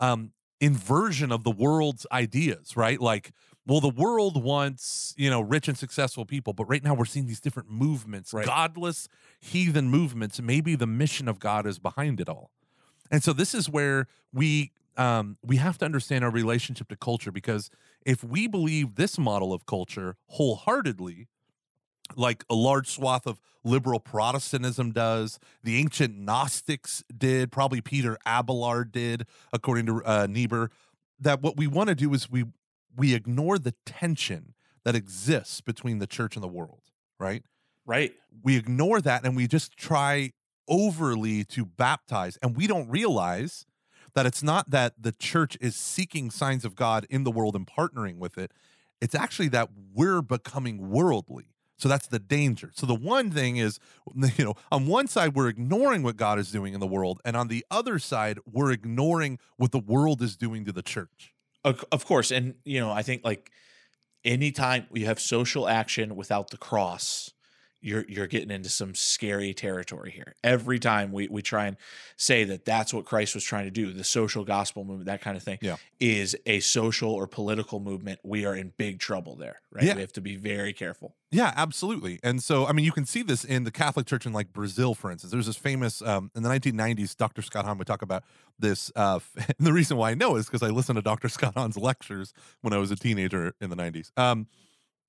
[0.00, 3.00] um, inversion of the world's ideas, right?
[3.00, 3.32] Like
[3.66, 7.26] well, the world wants, you know, rich and successful people, but right now we're seeing
[7.26, 8.46] these different movements, Right.
[8.46, 9.08] godless
[9.40, 10.40] heathen movements.
[10.40, 12.52] Maybe the mission of God is behind it all.
[13.10, 17.30] And so this is where we um, we have to understand our relationship to culture
[17.30, 17.68] because
[18.06, 21.28] if we believe this model of culture wholeheartedly,
[22.16, 28.90] like a large swath of liberal Protestantism does, the ancient Gnostics did, probably Peter Abelard
[28.90, 30.70] did, according to uh, Niebuhr,
[31.20, 32.44] that what we want to do is we
[32.96, 34.54] we ignore the tension
[34.84, 36.82] that exists between the church and the world,
[37.18, 37.42] right?
[37.84, 38.14] Right.
[38.42, 40.32] we ignore that and we just try
[40.68, 43.64] overly to baptize and we don't realize
[44.14, 47.64] that it's not that the church is seeking signs of God in the world and
[47.64, 48.52] partnering with it
[49.00, 53.78] it's actually that we're becoming worldly so that's the danger so the one thing is
[54.36, 57.36] you know on one side we're ignoring what God is doing in the world and
[57.36, 61.35] on the other side we're ignoring what the world is doing to the church
[61.66, 62.30] Of, course.
[62.30, 63.50] And, you know, I think like
[64.24, 67.30] anytime you have social action without the cross,
[67.86, 70.34] you're you're getting into some scary territory here.
[70.42, 71.76] Every time we we try and
[72.16, 75.36] say that that's what Christ was trying to do, the social gospel movement, that kind
[75.36, 75.76] of thing, Yeah.
[76.00, 78.18] is a social or political movement.
[78.24, 79.84] We are in big trouble there, right?
[79.84, 79.94] Yeah.
[79.94, 81.14] We have to be very careful.
[81.30, 82.18] Yeah, absolutely.
[82.22, 84.94] And so, I mean, you can see this in the Catholic Church in like Brazil,
[84.94, 85.32] for instance.
[85.32, 87.16] There's this famous um, in the 1990s.
[87.16, 87.42] Dr.
[87.42, 88.24] Scott Hahn would talk about
[88.58, 88.90] this.
[88.96, 91.28] Uh, and the reason why I know is because I listened to Dr.
[91.28, 94.10] Scott Hahn's lectures when I was a teenager in the 90s.
[94.16, 94.46] Um,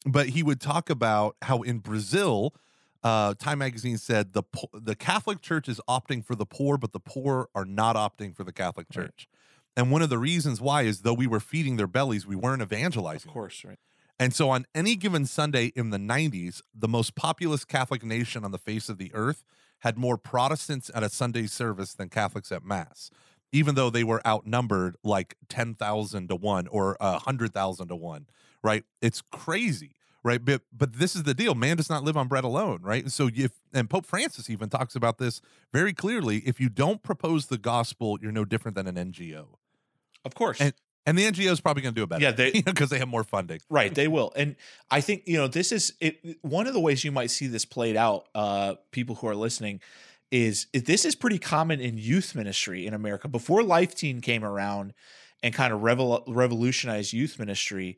[0.05, 2.53] but he would talk about how in Brazil,
[3.03, 6.91] uh, Time Magazine said the po- the Catholic Church is opting for the poor, but
[6.93, 9.05] the poor are not opting for the Catholic Right.
[9.05, 9.27] Church.
[9.75, 12.61] And one of the reasons why is though we were feeding their bellies, we weren't
[12.61, 13.29] evangelizing.
[13.29, 13.77] Of course, right?
[14.19, 18.51] And so, on any given Sunday in the 90s, the most populous Catholic nation on
[18.51, 19.43] the face of the earth
[19.81, 23.11] had more Protestants at a Sunday service than Catholics at Mass,
[23.51, 28.25] even though they were outnumbered like 10,000 to 1 or uh, 100,000 to 1,
[28.63, 28.83] right?
[29.03, 29.91] It's crazy,
[30.27, 30.43] right?
[30.43, 33.01] But, but this is the deal man does not live on bread alone, right?
[33.01, 35.41] And so, if, and Pope Francis even talks about this
[35.73, 39.45] very clearly if you don't propose the gospel, you're no different than an NGO.
[40.25, 40.61] Of course.
[40.61, 40.73] And-
[41.07, 42.21] And the NGO is probably going to do it better.
[42.21, 43.61] Yeah, they- because they have more funding.
[43.69, 44.33] Right, they will.
[44.35, 44.57] And
[44.91, 47.63] I think, you know, this is it one of the ways you might see this
[47.63, 49.79] played out, uh, people who are listening,
[50.31, 53.29] is this is pretty common in youth ministry in America.
[53.29, 54.93] Before Life Teen came around
[55.41, 57.97] and kind of revol- revolutionized youth ministry,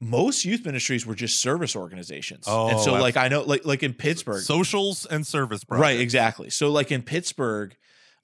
[0.00, 2.46] most youth ministries were just service organizations.
[2.46, 4.42] and Oh, so abs- like I know like like in Pittsburgh.
[4.42, 5.82] Socials and service projects.
[5.82, 6.50] Right, exactly.
[6.50, 7.74] So, like in Pittsburgh,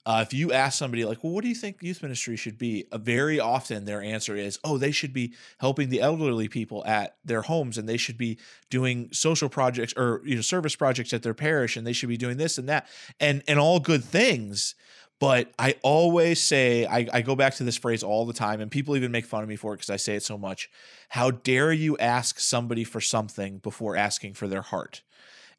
[0.05, 2.85] uh, if you ask somebody, like, well, what do you think youth ministry should be?
[2.91, 7.15] Uh, very often their answer is, oh, they should be helping the elderly people at
[7.23, 8.37] their homes and they should be
[8.69, 12.17] doing social projects or, you know, service projects at their parish and they should be
[12.17, 12.85] doing this and that
[13.21, 14.75] and, and all good things.
[15.19, 18.69] But I always say, I, I go back to this phrase all the time, and
[18.69, 20.69] people even make fun of me for it because I say it so much.
[21.09, 25.01] How dare you ask somebody for something before asking for their heart?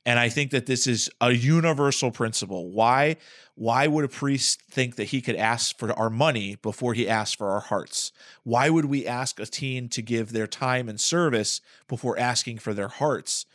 [0.07, 2.71] And I think that this is a universal principle.
[2.71, 3.17] Why
[3.57, 7.37] why would a priest think that he could ask for our money before he asked
[7.39, 8.11] for our hearts?
[8.43, 12.75] Why would we ask a teen to give their time and service before asking for
[12.75, 13.47] their hearts?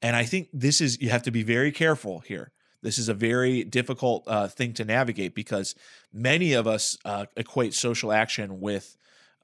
[0.00, 2.52] And I think this is you have to be very careful here.
[2.82, 5.74] This is a very difficult uh, thing to navigate because
[6.12, 8.96] many of us uh, equate social action with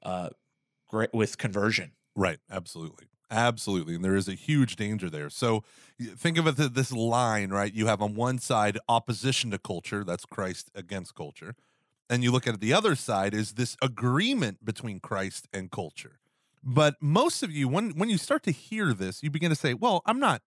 [0.03, 0.29] uh,
[1.11, 1.91] with conversion.
[2.15, 2.39] Right.
[2.49, 3.07] Absolutely.
[3.29, 3.95] Absolutely.
[3.95, 5.29] And there is a huge danger there.
[5.29, 5.63] So
[5.99, 7.73] think of it this line, right?
[7.73, 11.55] You have on one side opposition to culture, that's Christ against culture.
[12.09, 16.19] And you look at the other side is this agreement between Christ and culture.
[16.63, 19.73] But most of you, when when you start to hear this, you begin to say,
[19.73, 20.41] well, I'm not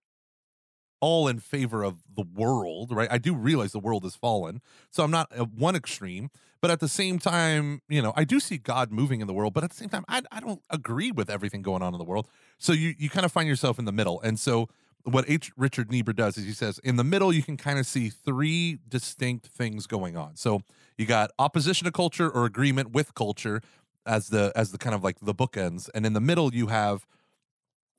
[1.01, 3.07] all in favor of the world, right?
[3.11, 4.61] I do realize the world has fallen.
[4.91, 6.29] So I'm not at one extreme,
[6.61, 9.53] but at the same time, you know, I do see God moving in the world,
[9.53, 12.05] but at the same time, I, I don't agree with everything going on in the
[12.05, 12.27] world.
[12.57, 14.19] So you you kind of find yourself in the middle.
[14.21, 14.67] And so
[15.03, 15.51] what H.
[15.55, 18.79] Richard Niebuhr does is he says in the middle you can kind of see three
[18.87, 20.35] distinct things going on.
[20.35, 20.61] So
[20.97, 23.61] you got opposition to culture or agreement with culture
[24.05, 27.05] as the as the kind of like the bookends, and in the middle you have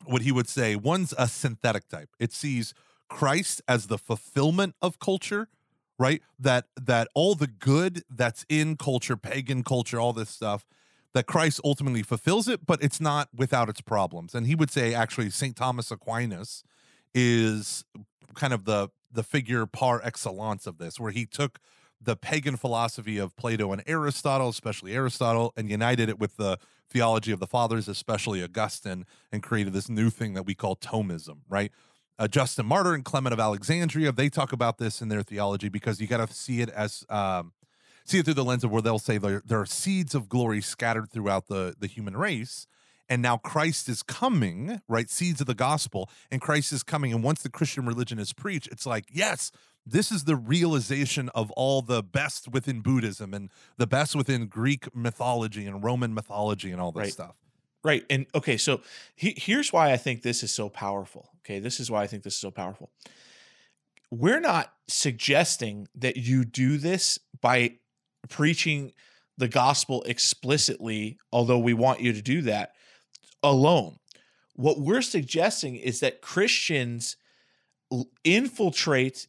[0.05, 2.11] what he would say one's a synthetic type.
[2.19, 2.75] It sees
[3.11, 5.49] Christ as the fulfillment of culture,
[5.99, 6.23] right?
[6.39, 10.65] That that all the good that's in culture, pagan culture, all this stuff,
[11.13, 14.35] that Christ ultimately fulfills it, but it's not without its problems.
[14.35, 15.57] And he would say actually St.
[15.57, 16.63] Thomas Aquinas
[17.15, 17.85] is
[18.35, 21.59] kind of the the figure par excellence of this, where he took
[22.01, 27.33] the pagan philosophy of Plato and Aristotle, especially Aristotle, and united it with the theology
[27.33, 31.73] of the fathers, especially Augustine, and created this new thing that we call Thomism, right?
[32.21, 36.03] Uh, Justin Martyr and Clement of Alexandria, they talk about this in their theology because
[36.03, 37.53] you got to see it as um,
[38.05, 40.61] see it through the lens of where they'll say there, there are seeds of glory
[40.61, 42.67] scattered throughout the the human race,
[43.09, 45.09] and now Christ is coming, right?
[45.09, 47.11] Seeds of the gospel, and Christ is coming.
[47.15, 49.51] And once the Christian religion is preached, it's like, yes,
[49.87, 54.95] this is the realization of all the best within Buddhism and the best within Greek
[54.95, 57.13] mythology and Roman mythology and all this Right.
[57.15, 57.37] stuff.
[57.83, 58.05] Right.
[58.11, 58.83] And okay, so
[59.15, 61.31] he, here's why I think this is so powerful.
[61.41, 62.91] Okay, this is why I think this is so powerful.
[64.11, 67.77] We're not suggesting that you do this by
[68.29, 68.93] preaching
[69.39, 72.75] the gospel explicitly, although we want you to do that
[73.43, 73.99] alone.
[74.55, 77.17] What we're suggesting is that Christians
[78.25, 79.27] infiltrate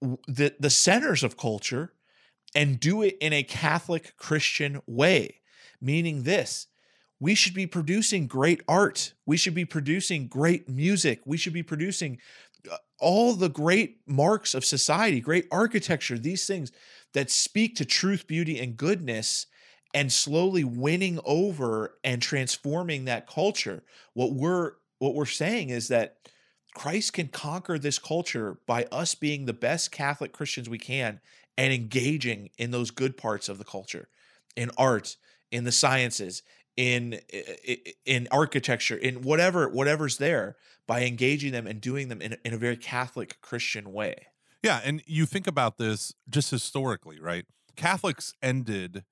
[0.00, 1.92] the, the centers of culture
[2.54, 5.40] and do it in a Catholic Christian way,
[5.80, 6.68] meaning this
[7.20, 9.12] we should be producing great art.
[9.26, 11.20] We should be producing great music.
[11.26, 12.18] We should be producing
[12.70, 16.72] uh, all the great marks of society, great architecture, these things
[17.12, 19.46] that speak to truth, beauty, and goodness,
[19.92, 23.82] and slowly winning over and transforming that culture.
[24.14, 26.16] What we're what we're saying is that
[26.74, 31.20] Christ can conquer this culture by us being the best Catholic Christians we can
[31.58, 34.08] and engaging in those good parts of the culture,
[34.56, 35.16] in art,
[35.50, 36.42] in the sciences,
[36.80, 37.20] in
[38.06, 42.54] in architecture, in whatever whatever's there, by engaging them and doing them in, a- in
[42.54, 44.14] a very Catholic Christian way.
[44.62, 47.44] Yeah, and you think about this just historically, right?
[47.76, 49.04] Catholics ended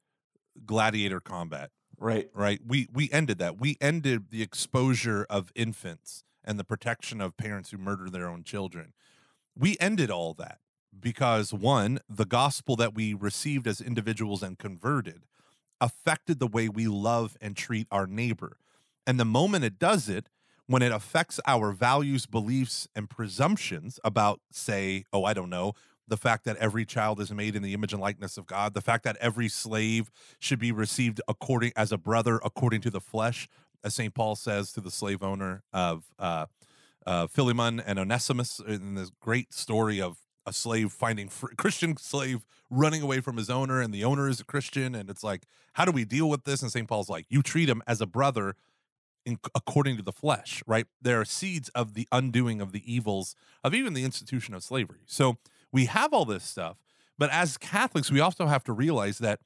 [0.65, 2.31] gladiator combat, Right.
[2.33, 2.61] right?
[2.67, 3.59] We we ended that.
[3.61, 8.45] We ended the exposure of infants and the protection of parents who murder their own
[8.45, 8.95] children.
[9.55, 10.61] We ended all that
[10.99, 15.25] because one, the gospel that we received as individuals and converted
[15.81, 18.59] affected the way we love and treat our neighbor.
[19.07, 20.29] And the moment it does it,
[20.67, 25.73] when it affects our values, beliefs, and presumptions about, say, oh, I don't know,
[26.07, 28.81] the fact that every child is made in the image and likeness of God, the
[28.81, 33.49] fact that every slave should be received according as a brother according to the flesh,
[33.85, 34.15] as St.
[34.15, 36.47] Paul says to the slave owner of uh,
[37.07, 42.45] uh, Philemon and Onesimus in this great story of a slave finding fr- Christian slave
[42.71, 45.85] running away from his owner, and the owner is a Christian, and it's like, how
[45.85, 46.63] do we deal with this?
[46.63, 46.89] And St.
[46.89, 48.57] Paul's like, you treat him as a brother
[49.25, 50.87] in, according to the flesh, right?
[51.01, 55.01] There are seeds of the undoing of the evils of even the institution of slavery.
[55.07, 55.37] So
[55.73, 56.77] we have all this stuff,
[57.19, 59.41] but as Catholics, we also have to realize that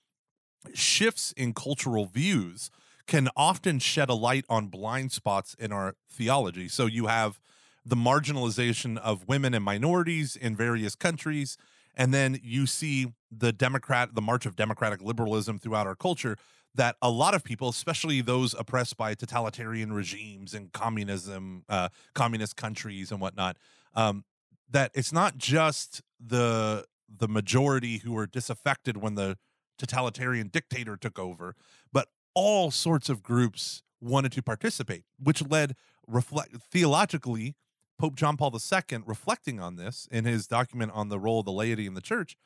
[0.74, 2.70] shifts in cultural views
[3.06, 6.68] can often shed a light on blind spots in our theology.
[6.68, 7.40] So you have
[7.84, 11.56] the marginalization of women and minorities in various countries
[11.94, 16.36] and then you see the democrat the march of democratic liberalism throughout our culture
[16.74, 22.56] that a lot of people especially those oppressed by totalitarian regimes and communism uh, communist
[22.56, 23.56] countries and whatnot
[23.94, 24.24] um,
[24.70, 29.36] that it's not just the the majority who were disaffected when the
[29.78, 31.54] totalitarian dictator took over
[31.92, 35.74] but all sorts of groups wanted to participate which led
[36.06, 37.54] reflect theologically
[37.98, 41.52] Pope John Paul II, reflecting on this in his document on the role of the
[41.52, 42.36] laity in the church,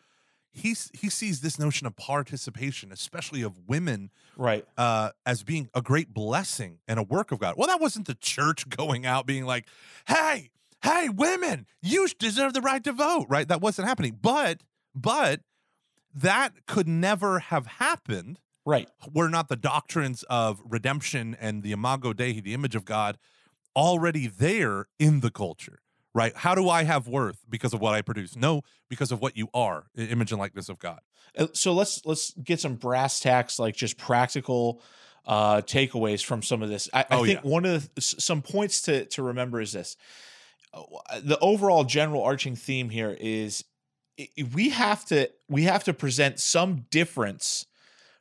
[0.53, 4.65] he he sees this notion of participation, especially of women, Right.
[4.79, 7.55] uh, as being a great blessing and a work of God.
[7.57, 9.67] Well, that wasn't the church going out being like,
[10.09, 10.51] "Hey,
[10.83, 13.47] hey, women, you deserve the right to vote." Right?
[13.49, 14.19] That wasn't happening.
[14.21, 14.63] But
[14.95, 15.41] but
[16.15, 18.89] that could never have happened Right.
[19.13, 23.19] were not the doctrines of redemption and the imago dei, the image of God,
[23.77, 25.79] already there in the culture,
[26.15, 26.35] right?
[26.35, 28.35] How do I have worth because of what I produce?
[28.35, 31.01] No, because of what you are, image and likeness of God.
[31.39, 34.83] Uh, So let's let's get some brass tacks, like just practical
[35.27, 36.89] uh, takeaways from some of this.
[36.95, 37.51] I, I Oh, think yeah.
[37.51, 39.97] one of the, some points to to remember is this:
[40.73, 40.83] Uh,
[41.23, 43.65] the overall general arching theme here is
[44.53, 47.67] we have to we have to present some difference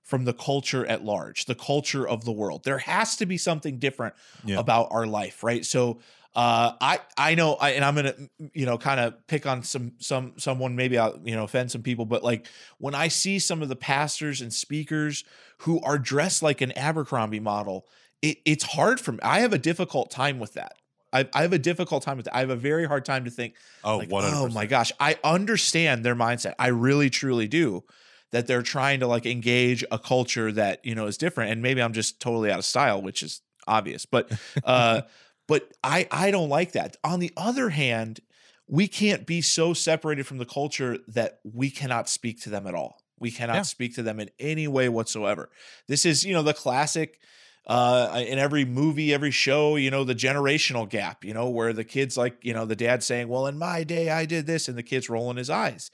[0.06, 2.64] from the culture at large, the culture of the world.
[2.64, 4.14] There has to be something different
[4.46, 4.60] Yeah.
[4.60, 5.66] about our life, right?
[5.66, 6.00] So
[6.36, 8.14] uh, I I know, I, and I'm gonna
[8.54, 11.82] you know kind of pick on some some someone maybe I'll you know offend some
[11.82, 15.24] people, but like when I see some of the pastors and speakers
[15.60, 17.88] who are dressed like an Abercrombie model,
[18.22, 19.20] it, it's hard for me.
[19.24, 20.74] I have a difficult time with that.
[21.14, 22.36] I, I have a difficult time with that.
[22.36, 23.54] I have a very hard time to think
[23.86, 24.34] Oh, like, 100%.
[24.36, 26.54] oh my gosh, I understand their mindset.
[26.60, 27.86] I really truly do.
[28.32, 31.82] That they're trying to like engage a culture that you know is different, and maybe
[31.82, 34.06] I'm just totally out of style, which is obvious.
[34.06, 34.32] But
[34.64, 35.02] uh,
[35.48, 36.98] but I I don't like that.
[37.04, 38.20] On the other hand,
[38.68, 42.74] we can't be so separated from the culture that we cannot speak to them at
[42.76, 43.00] all.
[43.20, 43.62] We cannot Yeah.
[43.62, 45.50] speak to them in any way whatsoever.
[45.88, 47.20] This is you know the classic
[47.68, 51.84] uh in every movie every show you know the generational gap you know where the
[51.84, 54.78] kids like you know the dad saying well in my day i did this and
[54.78, 55.90] the kids rolling his eyes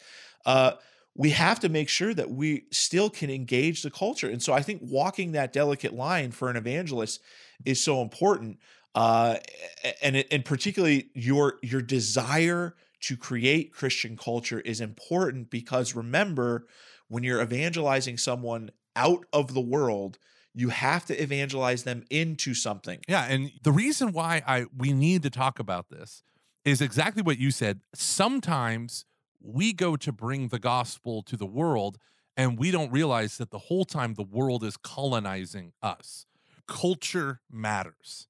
[0.46, 0.74] uh
[1.16, 4.30] we have to make sure that we still can engage the culture.
[4.30, 7.22] And so I think walking that delicate line for an evangelist
[7.66, 8.60] is so important.
[8.96, 9.38] Uh,
[10.02, 16.68] and and particularly your your desire to create Christian culture is important because remember,
[17.08, 20.18] when you're evangelizing someone out of the world,
[20.54, 23.00] you have to evangelize them into something.
[23.08, 26.24] Yeah, and the reason why I we need to talk about this
[26.66, 27.80] is exactly what you said.
[27.96, 29.06] Sometimes
[29.44, 31.98] we go to bring the gospel to the world
[32.38, 36.26] and we don't realize that the whole time the world is colonizing us.
[36.68, 38.28] Culture matters.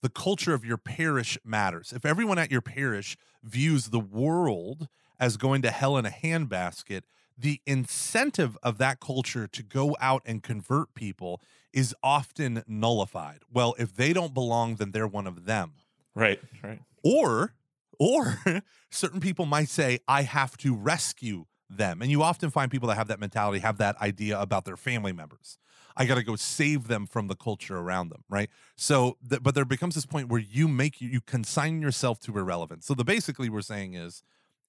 [0.00, 1.92] The culture of your parish matters.
[1.94, 4.88] If everyone at your parish views the world
[5.18, 7.02] as going to hell in a handbasket,
[7.36, 11.40] the incentive of that culture to go out and convert people
[11.72, 13.40] is often nullified.
[13.52, 15.72] Well, if they don't belong, then they're one of them.
[16.14, 16.80] Right, right.
[17.02, 17.54] Or
[17.98, 18.38] or
[18.90, 22.02] certain people might say, I have to rescue them.
[22.02, 25.12] And you often find people that have that mentality, have that idea about their family
[25.12, 25.58] members.
[25.96, 28.48] I got to go save them from the culture around them, right?
[28.76, 32.38] So, th- but there becomes this point where you make you, you consign yourself to
[32.38, 32.86] irrelevance.
[32.86, 34.22] So, the basically we're saying is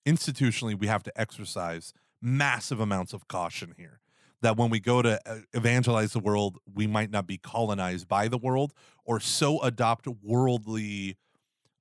[0.06, 4.00] institutionally we have to exercise massive amounts of caution here.
[4.42, 8.28] That when we go to uh, evangelize the world, we might not be colonized by
[8.28, 8.74] the world
[9.06, 11.18] or so adopt worldly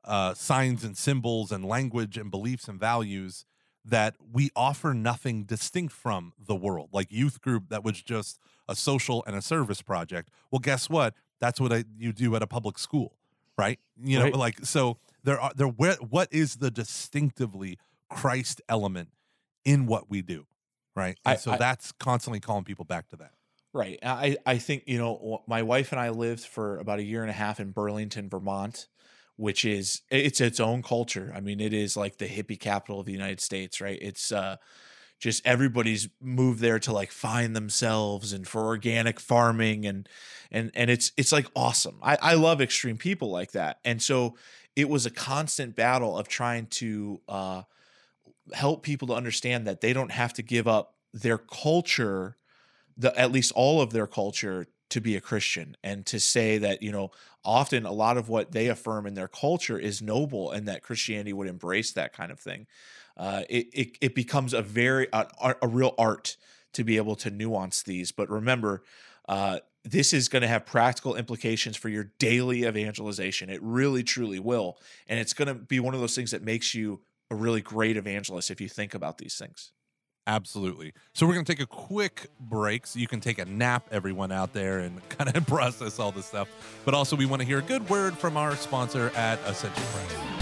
[0.04, 3.44] uh, signs and symbols and language and beliefs and values
[3.84, 6.88] that we offer nothing distinct from the world.
[6.92, 8.38] Like youth group that was just
[8.68, 10.30] a social and a service project.
[10.50, 11.14] Well, guess what?
[11.40, 13.16] That's what I, you do at a public school,
[13.58, 13.78] right?
[14.02, 14.34] You know, Right.
[14.36, 15.66] like so there are there.
[15.66, 17.78] Where, what is the distinctively
[18.08, 19.08] Christ element
[19.64, 20.46] in what we do,
[20.94, 21.18] right?
[21.24, 23.32] And I- so I- that's constantly calling people back to that.
[23.74, 23.98] Right.
[24.02, 27.30] I, I think, you know, my wife and I lived for about a year and
[27.30, 28.86] a half in Burlington, Vermont,
[29.36, 31.32] which is it's its own culture.
[31.34, 33.98] I mean, it is like the hippie capital of the United States, right?
[34.00, 34.56] It's uh
[35.20, 40.08] just everybody's moved there to like find themselves and for organic farming and
[40.50, 41.98] and and it's it's like awesome.
[42.02, 43.78] I, I love extreme people like that.
[43.84, 44.36] And so
[44.76, 47.62] it was a constant battle of trying to uh
[48.52, 52.36] help people to understand that they don't have to give up their culture
[52.96, 56.82] the at least all of their culture to be a Christian and to say that
[56.82, 57.10] you know
[57.44, 61.32] often a lot of what they affirm in their culture is noble and that Christianity
[61.32, 62.66] would embrace that kind of thing.
[63.16, 65.26] Uh, it, it it becomes a very a,
[65.60, 66.36] a real art
[66.74, 68.12] to be able to nuance these.
[68.12, 68.82] But remember,
[69.28, 73.50] uh, this is going to have practical implications for your daily evangelization.
[73.50, 74.78] It really truly will,
[75.08, 77.96] and it's going to be one of those things that makes you a really great
[77.96, 79.72] evangelist if you think about these things.
[80.26, 80.92] Absolutely.
[81.14, 84.30] So we're going to take a quick break so you can take a nap, everyone
[84.30, 86.48] out there, and kind of process all this stuff.
[86.84, 90.41] But also, we want to hear a good word from our sponsor at Ascension Press.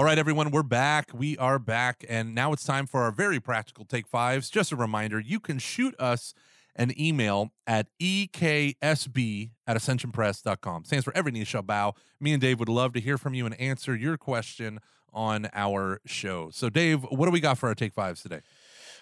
[0.00, 1.10] All right, everyone, we're back.
[1.12, 2.06] We are back.
[2.08, 4.48] And now it's time for our very practical take fives.
[4.48, 6.32] Just a reminder you can shoot us
[6.74, 10.84] an email at EKSB at ascensionpress.com.
[10.86, 11.92] Stands for Every Knee Shall Bow.
[12.18, 14.80] Me and Dave would love to hear from you and answer your question
[15.12, 16.48] on our show.
[16.50, 18.40] So, Dave, what do we got for our take fives today?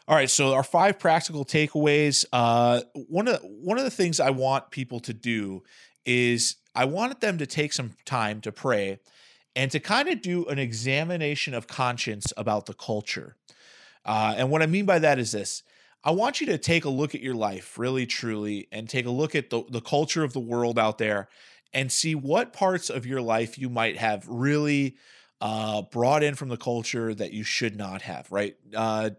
[0.09, 2.24] All right, so our five practical takeaways.
[2.32, 5.62] Uh, one of one of the things I want people to do
[6.05, 8.99] is I wanted them to take some time to pray
[9.59, 13.34] and to kind of do an examination of conscience about the culture.
[14.04, 15.64] Uh, and what I mean by that is this:
[16.04, 19.11] I want you to take a look at your life, really, truly, and take a
[19.11, 21.28] look at the, the culture of the world out there,
[21.74, 24.96] and see what parts of your life you might have really
[25.40, 28.30] uh, brought in from the culture that you should not have.
[28.30, 28.54] Right?
[28.72, 29.11] Uh,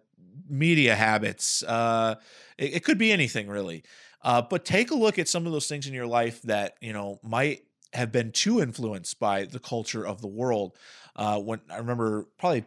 [0.47, 1.63] media habits.
[1.63, 2.15] Uh,
[2.57, 3.83] it, it could be anything really.
[4.21, 6.93] Uh, but take a look at some of those things in your life that you
[6.93, 7.63] know might
[7.93, 10.75] have been too influenced by the culture of the world.
[11.15, 12.65] Uh, when I remember probably,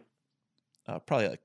[0.87, 1.41] uh, probably like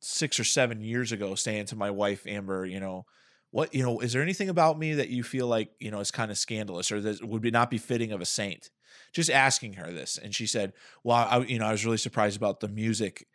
[0.00, 3.04] six or seven years ago, saying to my wife Amber, you know,
[3.50, 6.10] what you know, is there anything about me that you feel like you know is
[6.10, 8.70] kind of scandalous or that would be not be fitting of a saint?
[9.12, 12.36] Just asking her this, and she said, "Well, I, you know, I was really surprised
[12.36, 13.26] about the music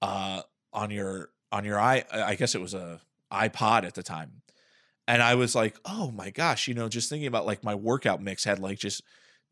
[0.00, 0.42] uh,
[0.72, 3.00] on your on your i I guess it was a
[3.32, 4.42] iPod at the time."
[5.06, 8.22] And I was like, "Oh my gosh, you know, just thinking about like my workout
[8.22, 9.02] mix had like just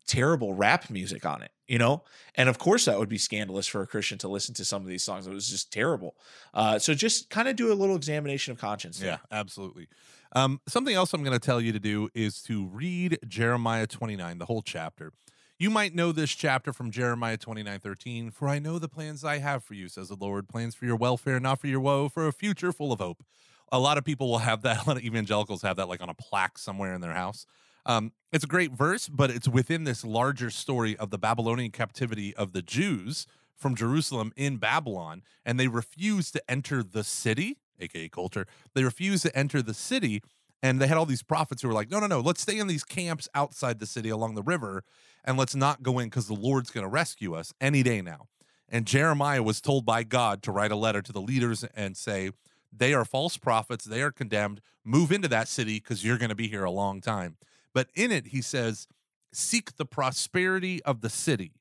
[0.07, 2.03] terrible rap music on it, you know?
[2.35, 4.87] And of course, that would be scandalous for a Christian to listen to some of
[4.87, 5.27] these songs.
[5.27, 6.15] It was just terrible.
[6.53, 9.01] Uh, so just kind of do a little examination of conscience.
[9.01, 9.87] Yeah, absolutely.
[10.33, 14.37] Um, something else I'm going to tell you to do is to read Jeremiah 29,
[14.37, 15.11] the whole chapter.
[15.59, 18.31] You might know this chapter from Jeremiah 29 13.
[18.31, 20.95] For I know the plans I have for you, says the Lord, plans for your
[20.95, 23.23] welfare, not for your woe, for a future full of hope.
[23.71, 26.09] A lot of people will have that, a lot of evangelicals have that like on
[26.09, 27.47] a plaque somewhere in their house.
[27.87, 32.35] Um, it's a great verse, but it's within this larger story of the Babylonian captivity
[32.35, 33.25] of the Jews
[33.55, 38.45] from Jerusalem in Babylon, and they refused to enter the city, aka culture.
[38.75, 40.21] They refused to enter the city,
[40.61, 42.67] and they had all these prophets who were like, "No, no, no, let's stay in
[42.67, 44.83] these camps outside the city along the river,
[45.23, 48.27] and let's not go in because the Lord's going to rescue us any day now."
[48.67, 52.31] And Jeremiah was told by God to write a letter to the leaders and say,
[52.71, 53.85] "They are false prophets.
[53.85, 54.61] They are condemned.
[54.83, 57.37] Move into that city because you're going to be here a long time."
[57.73, 58.87] But in it, he says,
[59.33, 61.53] seek the prosperity of the city,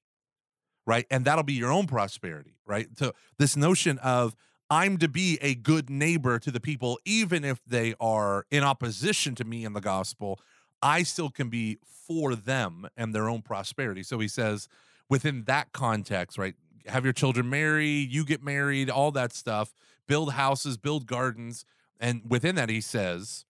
[0.86, 1.06] right?
[1.10, 2.88] And that'll be your own prosperity, right?
[2.98, 4.34] So this notion of
[4.68, 9.34] I'm to be a good neighbor to the people, even if they are in opposition
[9.36, 10.40] to me in the gospel,
[10.82, 14.02] I still can be for them and their own prosperity.
[14.02, 14.68] So he says,
[15.08, 16.54] within that context, right?
[16.86, 19.72] Have your children marry, you get married, all that stuff,
[20.06, 21.64] build houses, build gardens.
[21.98, 23.45] And within that, he says,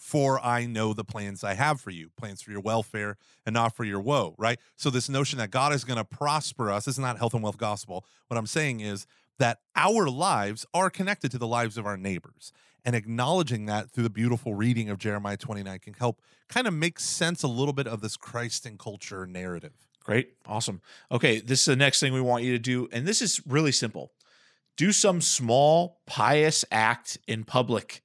[0.00, 3.74] for I know the plans I have for you, plans for your welfare and not
[3.76, 4.58] for your woe, right?
[4.76, 7.42] So, this notion that God is going to prosper us, this is not health and
[7.42, 8.04] wealth gospel.
[8.28, 9.06] What I'm saying is
[9.38, 12.52] that our lives are connected to the lives of our neighbors.
[12.84, 16.98] And acknowledging that through the beautiful reading of Jeremiah 29 can help kind of make
[16.98, 19.74] sense a little bit of this Christ and culture narrative.
[20.02, 20.30] Great.
[20.46, 20.80] Awesome.
[21.12, 21.40] Okay.
[21.40, 22.88] This is the next thing we want you to do.
[22.92, 24.12] And this is really simple
[24.78, 28.00] do some small pious act in public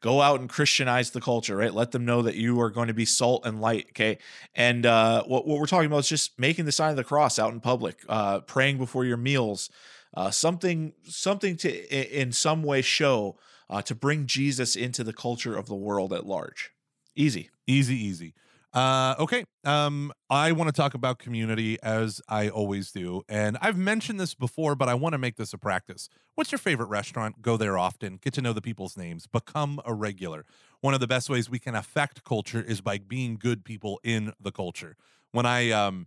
[0.00, 1.72] go out and Christianize the culture, right?
[1.72, 4.18] Let them know that you are going to be salt and light, okay?
[4.54, 7.38] And uh, what, what we're talking about is just making the sign of the cross
[7.38, 9.70] out in public, uh, praying before your meals,
[10.14, 13.36] uh, something something to in some way show
[13.68, 16.70] uh, to bring Jesus into the culture of the world at large.
[17.14, 18.34] Easy, easy, easy.
[18.72, 19.44] Uh, okay.
[19.64, 23.22] Um, I want to talk about community as I always do.
[23.28, 26.08] And I've mentioned this before, but I want to make this a practice.
[26.34, 27.40] What's your favorite restaurant?
[27.40, 30.44] Go there often, get to know the people's names, become a regular.
[30.80, 34.32] One of the best ways we can affect culture is by being good people in
[34.38, 34.96] the culture.
[35.32, 36.06] When I, um,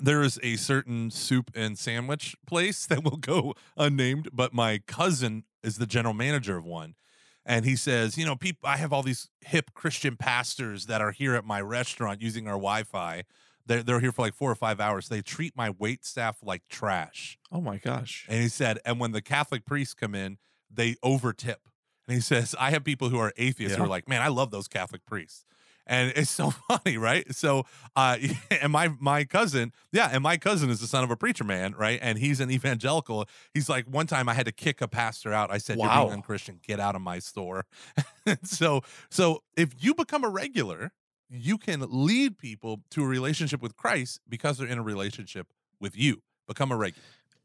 [0.00, 5.44] there is a certain soup and sandwich place that will go unnamed, but my cousin
[5.62, 6.94] is the general manager of one
[7.48, 11.12] and he says, you know, people, I have all these hip Christian pastors that are
[11.12, 13.24] here at my restaurant using our Wi-Fi.
[13.66, 15.08] They're they're here for like four or five hours.
[15.08, 17.38] They treat my wait staff like trash.
[17.50, 18.26] Oh my gosh!
[18.28, 20.38] And he said, and when the Catholic priests come in,
[20.70, 21.56] they overtip.
[22.06, 23.78] And he says, I have people who are atheists yeah.
[23.78, 25.44] who are like, man, I love those Catholic priests
[25.88, 27.34] and it's so funny, right?
[27.34, 27.64] So,
[27.96, 28.18] uh,
[28.62, 31.74] and my my cousin, yeah, and my cousin is the son of a preacher man,
[31.76, 31.98] right?
[32.00, 33.26] And he's an evangelical.
[33.54, 35.50] He's like, one time I had to kick a pastor out.
[35.50, 35.86] I said, wow.
[35.86, 36.60] "You're being unchristian.
[36.66, 37.64] Get out of my store."
[38.42, 40.92] so, so if you become a regular,
[41.30, 45.48] you can lead people to a relationship with Christ because they're in a relationship
[45.80, 46.22] with you.
[46.46, 47.02] Become a regular.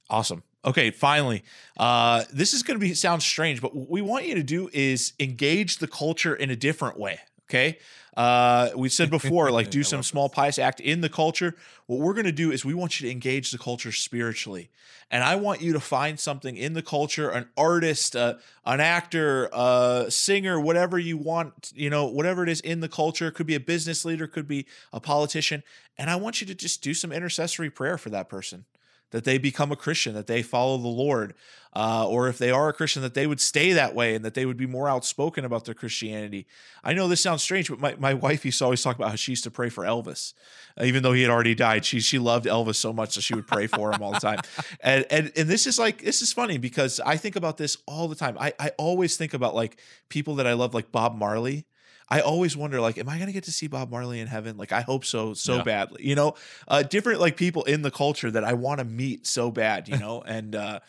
[0.09, 0.43] Awesome.
[0.65, 1.43] Okay, finally,
[1.77, 4.69] uh, this is going to be sound strange, but what we want you to do
[4.71, 7.19] is engage the culture in a different way.
[7.49, 7.77] Okay.
[8.15, 10.35] Uh, we said before, like do some small this.
[10.35, 11.55] pious act in the culture.
[11.87, 14.69] What we're going to do is we want you to engage the culture spiritually.
[15.11, 18.35] And I want you to find something in the culture, an artist, uh,
[18.65, 23.27] an actor, a singer, whatever you want, you know, whatever it is in the culture.
[23.27, 25.61] It could be a business leader, could be a politician.
[25.97, 28.65] And I want you to just do some intercessory prayer for that person
[29.14, 31.36] that they become a Christian, that they follow the Lord,
[31.76, 34.34] uh, or if they are a Christian, that they would stay that way and that
[34.34, 36.47] they would be more outspoken about their Christianity.
[36.84, 39.16] I know this sounds strange, but my, my wife used to always talk about how
[39.16, 40.34] she used to pray for Elvis,
[40.82, 41.86] even though he had already died.
[41.86, 44.39] She she loved Elvis so much that she would pray for him all the time.
[44.82, 48.07] And and and this is like this is funny because I think about this all
[48.07, 48.36] the time.
[48.39, 49.78] I I always think about like
[50.09, 51.66] people that I love, like Bob Marley.
[52.09, 54.57] I always wonder, like, am I going to get to see Bob Marley in heaven?
[54.57, 55.63] Like, I hope so, so yeah.
[55.63, 56.05] badly.
[56.05, 56.35] You know,
[56.67, 59.87] uh, different like people in the culture that I want to meet so bad.
[59.87, 60.79] You know, and uh,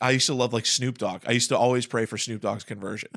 [0.00, 1.22] I used to love like Snoop Dogg.
[1.26, 3.10] I used to always pray for Snoop Dogg's conversion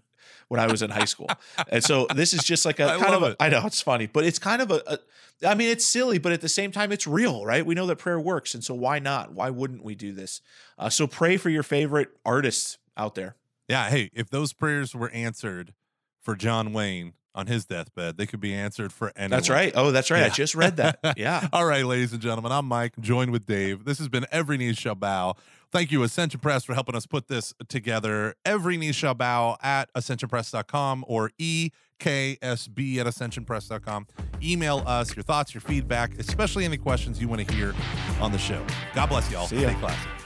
[0.48, 1.30] when I was in high school.
[1.70, 4.26] And so this is just like a kind of a, I know it's funny, but
[4.26, 5.00] it's kind of a, a.
[5.48, 7.66] I mean, it's silly, but at the same time, it's real, right?
[7.66, 9.34] We know that prayer works, and so why not?
[9.34, 10.42] Why wouldn't we do this?
[10.78, 13.36] Uh, so pray for your favorite artists out there.
[13.68, 13.90] Yeah.
[13.90, 15.74] Hey, if those prayers were answered
[16.22, 18.18] for John Wayne, on his deathbed.
[18.18, 19.32] They could be answered for anyone.
[19.32, 19.72] That's right.
[19.76, 20.24] Oh, that's right.
[20.24, 21.00] I just read that.
[21.18, 21.48] Yeah.
[21.54, 23.86] All right, ladies and gentlemen, I'm Mike, joined with Dave.
[23.86, 25.36] This has been Every Knee Shall Bow.
[25.72, 28.36] Thank you, Ascension Press, for helping us put this together.
[28.46, 34.08] Every Knee Shall Bow at ascensionpress.com or EKSB at ascensionpress.com.
[34.42, 37.74] Email us your thoughts, your feedback, especially any questions you want to hear
[38.20, 38.66] on the show.
[38.94, 39.48] God bless y'all.
[39.48, 40.21] Stay classy.